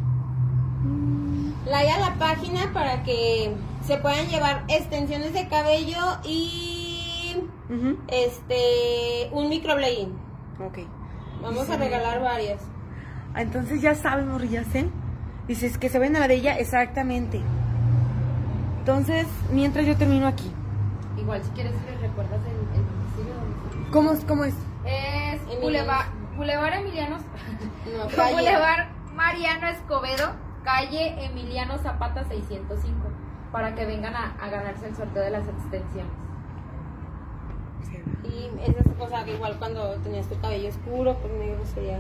Like 1.67 1.91
a 1.91 2.01
la 2.01 2.15
página 2.15 2.73
para 2.73 3.03
que 3.03 3.53
se 3.87 3.99
puedan 3.99 4.27
llevar 4.29 4.65
extensiones 4.69 5.35
de 5.35 5.47
cabello 5.49 6.19
y 6.25 7.37
este 8.09 9.29
un 9.33 9.49
microblading. 9.49 10.13
Ok. 10.67 10.79
Vamos 11.43 11.67
Sí. 11.67 11.73
a 11.73 11.77
regalar 11.77 12.21
varias. 12.21 12.61
Ah, 13.35 13.43
Entonces 13.43 13.81
ya 13.81 13.95
saben, 13.95 14.29
morrillas, 14.29 14.73
¿eh? 14.75 14.89
Dices 15.49 15.79
que 15.79 15.89
se 15.89 15.99
ven 15.99 16.17
a 16.17 16.21
la 16.21 16.29
de 16.29 16.35
ella, 16.35 16.59
exactamente. 16.59 17.41
Entonces, 18.81 19.27
mientras 19.53 19.87
yo 19.87 19.97
termino 19.97 20.27
aquí. 20.27 20.51
Igual, 21.17 21.43
si 21.45 21.51
quieres, 21.51 21.73
les 21.91 22.01
recuerdas 22.01 22.41
el, 22.47 22.57
domicilio 22.57 23.35
donde 23.35 23.91
¿Cómo, 23.91 24.13
es- 24.13 24.25
cómo 24.25 24.45
es? 24.45 24.55
Es. 24.85 25.61
Boulevard, 25.61 26.07
Boulevard 26.37 26.75
Emilianos. 26.75 27.23
No, 27.97 28.07
calle. 28.15 28.33
Boulevard 28.35 28.89
Mariano 29.15 29.67
Escobedo, 29.69 30.33
calle 30.65 31.25
Emiliano 31.25 31.79
Zapata 31.79 32.25
605. 32.25 32.95
Para 33.53 33.75
que 33.75 33.85
vengan 33.85 34.15
a, 34.15 34.35
a 34.41 34.49
ganarse 34.49 34.87
el 34.89 34.95
sorteo 34.97 35.23
de 35.23 35.31
las 35.31 35.43
extensiones. 35.49 36.13
Y 38.25 38.51
esa 38.71 38.81
es 38.81 38.97
cosa 38.99 39.25
que 39.25 39.35
igual 39.35 39.59
cuando 39.59 39.95
tenías 40.03 40.27
tu 40.29 40.39
cabello 40.41 40.69
oscuro, 40.69 41.17
pues 41.21 41.33
negro 41.35 41.65
sería 41.67 41.99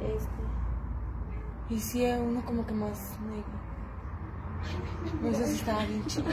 este. 0.00 1.74
Y 1.74 1.78
sí, 1.78 2.04
uno 2.06 2.44
como 2.44 2.66
que 2.66 2.72
más 2.74 3.18
negro. 3.20 3.62
No 5.22 5.34
sé 5.34 5.46
si 5.46 5.54
estaba 5.56 5.84
bien 5.86 6.06
chido. 6.06 6.26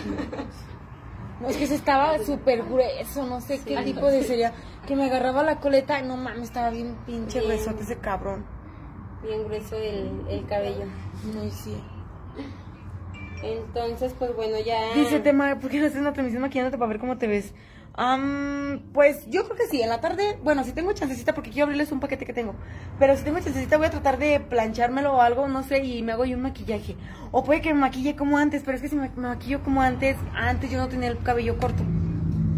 No, 1.42 1.48
es 1.48 1.58
que 1.58 1.68
se 1.68 1.76
estaba 1.76 2.18
súper 2.20 2.63
grueso, 2.63 3.26
no 3.26 3.39
sé 3.39 3.62
qué 3.63 3.78
tipo 3.84 4.06
de 4.08 4.24
sería. 4.24 4.54
Que 4.86 4.96
me 4.96 5.06
agarraba 5.06 5.44
la 5.44 5.60
coleta, 5.60 6.02
no 6.02 6.18
mames, 6.18 6.44
estaba 6.44 6.70
bien 6.70 6.96
pinche 7.06 7.39
Bien. 7.39 7.52
gruesote 7.52 7.84
ese 7.84 7.98
cabrón. 7.98 8.46
bien 9.24 9.46
grueso 9.46 9.76
el, 9.78 10.26
el 10.30 10.46
cabello. 10.48 10.86
No, 11.34 11.44
y 11.44 11.52
sí. 11.52 11.82
Entonces, 13.42 14.13
pues 14.20 14.36
bueno, 14.36 14.60
ya. 14.60 14.94
Dice 14.96 15.20
tema, 15.22 15.58
¿por 15.60 15.70
qué 15.70 15.80
no 15.80 15.86
haces 15.86 16.00
una 16.02 16.12
transmisión 16.12 16.42
maquillándote 16.42 16.78
para 16.78 16.89
ver 16.89 17.00
cómo 17.00 17.18
te 17.18 17.28
ves? 17.28 17.54
Am, 18.02 18.80
pues 18.94 19.26
yo 19.28 19.44
creo 19.44 19.58
que 19.58 19.68
sí, 19.68 19.82
en 19.82 19.90
la 19.90 20.00
tarde, 20.00 20.38
bueno, 20.42 20.64
si 20.64 20.72
tengo 20.72 20.94
chancecita 20.94 21.34
porque 21.36 21.50
quiero 21.50 21.66
abrirles 21.66 21.92
un 21.92 22.00
paquete 22.00 22.26
que 22.26 22.32
tengo, 22.32 22.56
pero 22.98 23.18
si 23.18 23.26
tengo 23.26 23.40
chancecita 23.40 23.76
voy 23.78 23.88
a 23.88 23.92
tratar 23.92 24.18
de 24.18 24.40
planchármelo 24.40 25.16
o 25.18 25.22
algo, 25.22 25.50
no 25.50 25.64
sé, 25.64 25.84
y 25.84 26.02
me 26.02 26.14
hago 26.14 26.24
yo 26.24 26.38
un 26.38 26.44
maquillaje. 26.44 26.96
O 27.32 27.44
puede 27.44 27.60
que 27.60 27.74
me 27.74 27.82
maquille 27.82 28.16
como 28.16 28.38
antes, 28.38 28.62
pero 28.64 28.78
es 28.78 28.82
que 28.82 28.88
si 28.88 28.96
me, 28.96 29.10
me 29.18 29.28
maquillo 29.28 29.62
como 29.64 29.82
antes, 29.82 30.16
antes 30.34 30.72
yo 30.72 30.78
no 30.78 30.88
tenía 30.88 31.10
el 31.10 31.18
cabello 31.20 31.58
corto. 31.58 31.84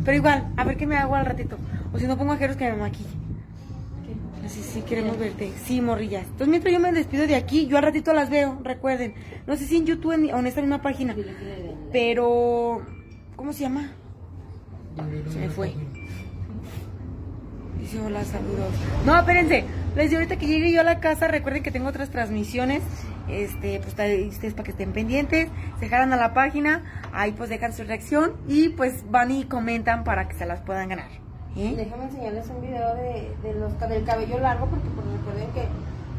Pero 0.05 0.15
igual, 0.15 0.53
a 0.57 0.63
ver 0.63 0.77
qué 0.77 0.85
me 0.85 0.95
hago 0.97 1.15
al 1.15 1.25
ratito. 1.25 1.57
O 1.91 1.97
si 1.97 2.05
no 2.05 2.19
pongo 2.19 2.33
ajeros 2.33 2.55
que 2.55 2.69
me 2.69 2.77
maquille. 2.77 3.09
Así 4.45 4.61
sí, 4.61 4.81
queremos 4.83 5.17
verte. 5.17 5.51
Sí, 5.65 5.81
morrillas. 5.81 6.23
Entonces 6.25 6.49
mientras 6.49 6.71
yo 6.71 6.79
me 6.79 6.91
despido 6.91 7.25
de 7.25 7.35
aquí, 7.35 7.65
yo 7.65 7.77
al 7.77 7.83
ratito 7.83 8.13
las 8.13 8.29
veo, 8.29 8.59
recuerden. 8.63 9.15
No 9.47 9.55
sé 9.57 9.65
si 9.65 9.77
en 9.77 9.87
YouTube 9.87 10.11
en- 10.11 10.33
o 10.35 10.37
en 10.37 10.45
esta 10.45 10.61
misma 10.61 10.83
página. 10.83 11.15
Pero, 11.91 12.81
¿cómo 13.35 13.53
se 13.53 13.61
llama? 13.61 13.91
Se 15.29 15.39
me 15.39 15.49
fue. 15.49 15.73
Dice 17.79 17.99
hola, 17.99 18.23
saludos. 18.25 18.73
No, 19.05 19.17
espérense. 19.17 19.65
Les 19.95 20.09
digo 20.09 20.19
ahorita 20.19 20.37
que 20.37 20.47
llegue 20.47 20.71
yo 20.71 20.81
a 20.81 20.83
la 20.83 20.99
casa, 20.99 21.27
recuerden 21.27 21.63
que 21.63 21.71
tengo 21.71 21.87
otras 21.89 22.09
transmisiones. 22.09 22.83
Este, 23.27 23.79
pues 23.79 23.89
ustedes 24.29 24.53
para 24.53 24.63
que 24.65 24.71
estén 24.71 24.91
pendientes, 24.91 25.49
se 25.79 25.87
jalan 25.89 26.11
a 26.11 26.17
la 26.17 26.33
página, 26.33 26.83
ahí 27.13 27.31
pues 27.31 27.49
dejan 27.49 27.71
su 27.71 27.83
reacción 27.83 28.33
y 28.47 28.69
pues 28.69 29.09
van 29.09 29.31
y 29.31 29.45
comentan 29.45 30.03
para 30.03 30.27
que 30.27 30.35
se 30.35 30.45
las 30.45 30.59
puedan 30.61 30.89
ganar. 30.89 31.07
¿eh? 31.55 31.73
Déjame 31.77 32.05
enseñarles 32.05 32.47
un 32.49 32.61
video 32.61 32.95
de, 32.95 33.31
de 33.43 33.53
los, 33.59 33.79
del 33.79 34.03
cabello 34.03 34.39
largo, 34.39 34.65
porque 34.67 34.87
pues, 34.89 35.07
recuerden 35.07 35.47
que, 35.53 35.65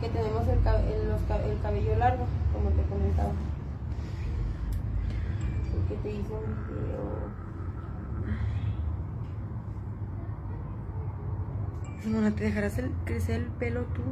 que 0.01 0.13
tenemos 0.13 0.43
el, 0.49 0.59
el, 0.59 1.09
los 1.11 1.21
ca- 1.29 1.45
el 1.45 1.61
cabello 1.61 1.97
largo, 1.97 2.25
como 2.53 2.71
te 2.71 2.83
comentaba. 2.89 3.33
Porque 5.73 6.03
te 6.03 6.11
hice 6.13 6.33
un 6.33 6.67
video. 6.67 7.52
Simona, 12.03 12.31
¿te 12.33 12.45
dejarás 12.45 12.79
el- 12.79 12.91
crecer 13.05 13.37
el 13.43 13.47
pelo 13.47 13.83
tú? 13.95 14.03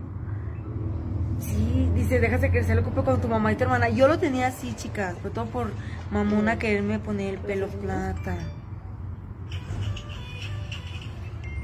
Sí, 1.41 1.91
dice, 1.95 2.21
déjase 2.21 2.51
crecer 2.51 2.79
el 2.79 2.85
cupo 2.85 3.03
con 3.05 3.21
tu 3.21 3.27
mamá 3.29 3.51
y 3.53 3.57
tu 3.57 3.65
hermana. 3.65 3.89
Yo 3.89 4.07
lo 4.09 4.19
tenía 4.19 4.49
así, 4.49 4.75
chicas, 4.75 5.15
pero 5.23 5.33
todo 5.35 5.47
por 5.47 5.73
mamona 6.11 6.59
quererme 6.59 6.99
poner 6.99 7.35
el 7.35 7.41
pelo 7.41 7.69
plata. 7.69 8.37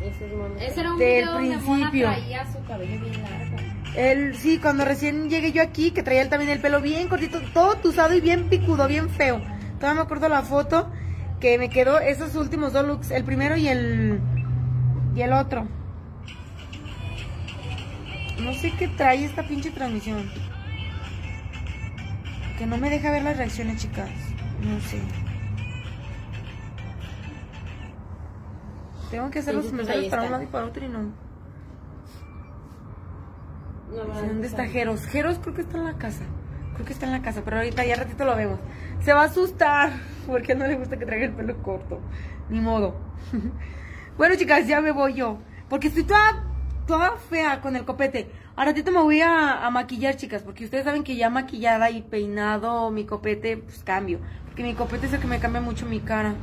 Ese 0.03 0.27
es. 0.27 0.71
Ese 0.73 0.81
era 0.81 0.93
un 0.93 0.99
Del 0.99 1.17
video 1.25 1.33
donde 1.33 1.57
Mona 1.59 1.91
principio. 1.91 2.09
traía 2.09 2.53
su 2.53 2.65
cabello 2.67 3.01
bien 3.01 3.23
largo. 3.23 3.57
Él, 3.97 4.37
sí, 4.37 4.59
cuando 4.59 4.85
recién 4.85 5.29
llegué 5.29 5.53
yo 5.53 5.62
aquí, 5.62 5.91
que 5.91 6.03
traía 6.03 6.23
él 6.23 6.29
también 6.29 6.51
el 6.51 6.61
pelo 6.61 6.81
bien 6.81 7.09
cortito, 7.09 7.41
todo 7.55 7.77
tusado 7.77 8.15
y 8.15 8.21
bien 8.21 8.49
picudo, 8.49 8.87
bien 8.89 9.09
feo. 9.11 9.41
Todavía 9.79 9.95
me 9.95 10.01
acuerdo 10.03 10.29
la 10.29 10.43
foto 10.43 10.91
que 11.41 11.59
me 11.59 11.69
quedó 11.69 11.99
esos 12.01 12.35
últimos 12.37 12.73
dos 12.73 12.87
looks, 12.87 13.11
el 13.11 13.25
primero 13.25 13.57
y 13.57 13.69
el 13.69 14.21
y 15.15 15.23
el 15.23 15.33
otro. 15.33 15.67
No 18.42 18.53
sé 18.53 18.72
qué 18.79 18.88
trae 18.88 19.25
esta 19.25 19.42
pinche 19.42 19.70
transmisión. 19.70 20.31
Que 22.59 22.66
no 22.66 22.77
me 22.79 22.90
deja 22.90 23.11
ver 23.11 23.22
las 23.22 23.37
reacciones, 23.37 23.81
chicas. 23.81 24.11
No 24.62 24.81
sé. 24.81 25.01
Tengo 29.11 29.31
que 29.31 29.38
hacer 29.38 29.55
los 29.55 29.66
Entonces, 29.66 29.87
comentarios 29.87 30.11
para 30.11 30.22
un 30.25 30.31
lado 30.33 30.42
y 30.42 30.46
para 30.46 30.64
otro 30.66 30.85
y 30.85 30.88
no. 30.88 31.27
No, 33.88 34.05
¿Dónde 34.05 34.46
está. 34.46 34.66
Jeros? 34.66 35.07
Jeros 35.07 35.38
creo 35.40 35.55
que 35.55 35.61
está 35.62 35.79
en 35.79 35.85
la 35.85 35.94
casa. 35.94 36.25
Creo 36.75 36.87
que 36.87 36.92
está 36.92 37.07
en 37.07 37.12
la 37.12 37.22
casa, 37.22 37.42
pero 37.44 37.59
ahorita 37.59 37.85
ya 37.85 37.96
ratito 37.96 38.25
lo 38.25 38.37
vemos. 38.37 38.59
Se 39.01 39.12
va 39.12 39.22
a 39.22 39.27
asustar 39.27 39.92
porque 40.27 40.55
no 40.55 40.66
le 40.66 40.77
gusta 40.77 40.99
que 40.99 41.07
traiga 41.07 41.27
el 41.27 41.33
pelo 41.33 41.62
corto. 41.62 42.01
Ni 42.51 42.61
modo. 42.61 42.96
bueno, 44.18 44.35
chicas, 44.37 44.66
ya 44.66 44.81
me 44.81 44.90
voy 44.90 45.14
yo. 45.14 45.38
Porque 45.68 45.88
estoy 45.88 46.05
toda, 46.05 46.44
toda 46.87 47.16
fea 47.16 47.61
con 47.61 47.77
el 47.77 47.85
copete. 47.85 48.31
A 48.57 48.64
ratito 48.64 48.90
me 48.92 49.01
voy 49.03 49.20
a, 49.20 49.66
a 49.66 49.70
maquillar, 49.70 50.16
chicas, 50.16 50.42
porque 50.42 50.64
ustedes 50.64 50.85
saben 50.85 51.05
que 51.05 51.16
ya 51.16 51.29
maquillada 51.31 51.90
y 51.90 52.03
peinado 52.03 52.90
mi 52.90 53.05
copete, 53.05 53.57
pues 53.59 53.83
cambio. 53.85 54.20
Porque 54.46 54.62
mi 54.62 54.75
copete 54.75 55.07
es 55.07 55.12
el 55.12 55.20
que 55.20 55.27
me 55.27 55.38
cambia 55.40 55.61
mucho 55.61 55.87
mi 55.87 56.01
cara. 56.01 56.35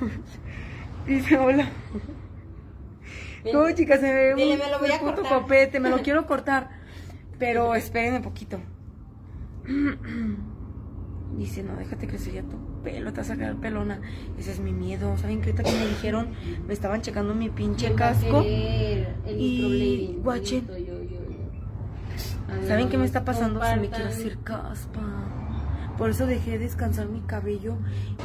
Dice 1.06 1.38
hola. 1.38 1.68
No, 3.52 3.70
chicas, 3.72 4.00
se 4.00 4.12
ve 4.12 4.34
Dile, 4.34 4.54
un- 4.54 4.58
me 4.58 4.70
lo 4.70 4.78
voy 4.78 4.90
a 4.90 4.98
puto 4.98 5.16
cortar. 5.16 5.38
copete, 5.40 5.78
me 5.80 5.90
lo 5.90 6.00
quiero 6.02 6.26
cortar. 6.26 6.70
Pero 7.38 7.74
espérenme 7.74 8.20
poquito. 8.20 8.58
Dice, 11.36 11.62
no, 11.62 11.74
déjate 11.76 12.06
crecer 12.06 12.34
ya 12.34 12.42
tu 12.42 12.56
pelo, 12.82 13.12
te 13.12 13.20
vas 13.20 13.30
a 13.30 13.36
quedar 13.36 13.56
pelona. 13.56 14.00
Ese 14.38 14.52
es 14.52 14.60
mi 14.60 14.72
miedo. 14.72 15.16
¿Saben 15.16 15.40
que 15.40 15.50
ahorita 15.50 15.64
que 15.64 15.72
me 15.76 15.86
dijeron? 15.86 16.28
Me 16.66 16.72
estaban 16.74 17.02
checando 17.02 17.34
mi 17.34 17.50
pinche 17.50 17.86
¿Quién 17.86 17.98
va 18.00 18.08
a 18.08 18.12
casco. 18.12 18.40
el 18.42 19.06
y- 19.40 20.18
guachen. 20.22 20.66
¿Saben 22.66 22.88
qué 22.88 22.98
me 22.98 23.04
está 23.04 23.24
pasando? 23.24 23.62
Se 23.64 23.76
me 23.76 23.88
quiere 23.88 24.04
hacer 24.06 24.38
caspa. 24.38 25.00
Por 25.98 26.10
eso 26.10 26.26
dejé 26.26 26.52
de 26.52 26.58
descansar 26.58 27.06
mi 27.06 27.20
cabello 27.20 27.76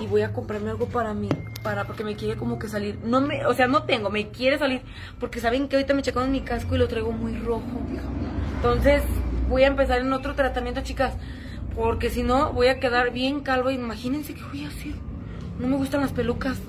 y 0.01 0.07
voy 0.07 0.23
a 0.23 0.33
comprarme 0.33 0.71
algo 0.71 0.87
para 0.87 1.13
mí, 1.13 1.29
para 1.63 1.85
porque 1.85 2.03
me 2.03 2.15
quiere 2.15 2.35
como 2.35 2.57
que 2.57 2.67
salir. 2.67 2.97
No 3.03 3.21
me, 3.21 3.45
o 3.45 3.53
sea, 3.53 3.67
no 3.67 3.83
tengo, 3.83 4.09
me 4.09 4.29
quiere 4.29 4.57
salir 4.57 4.81
porque 5.19 5.39
saben 5.39 5.67
que 5.67 5.75
ahorita 5.75 5.93
me 5.93 6.01
checaron 6.01 6.31
mi 6.31 6.41
casco 6.41 6.73
y 6.75 6.79
lo 6.79 6.87
traigo 6.87 7.11
muy 7.11 7.35
rojo. 7.37 7.61
Entonces, 8.55 9.03
voy 9.49 9.63
a 9.63 9.67
empezar 9.67 10.01
en 10.01 10.11
otro 10.13 10.33
tratamiento, 10.33 10.81
chicas, 10.81 11.13
porque 11.79 12.09
si 12.09 12.23
no 12.23 12.51
voy 12.51 12.67
a 12.67 12.81
quedar 12.81 13.11
bien 13.11 13.39
calvo. 13.39 13.71
Imagínense 13.71 14.33
qué 14.33 14.43
voy 14.43 14.65
a 14.65 14.67
hacer. 14.67 14.93
No 15.59 15.67
me 15.67 15.77
gustan 15.77 16.01
las 16.01 16.11
pelucas. 16.11 16.59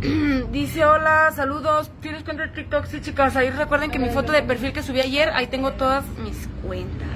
Dice 0.50 0.86
hola, 0.86 1.30
saludos. 1.36 1.90
¿Tienes 2.00 2.24
cuenta 2.24 2.46
de 2.46 2.48
TikTok? 2.54 2.86
Sí, 2.86 3.02
chicas. 3.02 3.36
Ahí 3.36 3.50
recuerden 3.50 3.90
que 3.90 3.98
mi 3.98 4.08
foto 4.08 4.32
de 4.32 4.42
perfil 4.42 4.72
que 4.72 4.82
subí 4.82 5.00
ayer, 5.00 5.28
ahí 5.28 5.46
tengo 5.46 5.72
todas 5.72 6.06
mis 6.24 6.48
cuentas. 6.66 7.11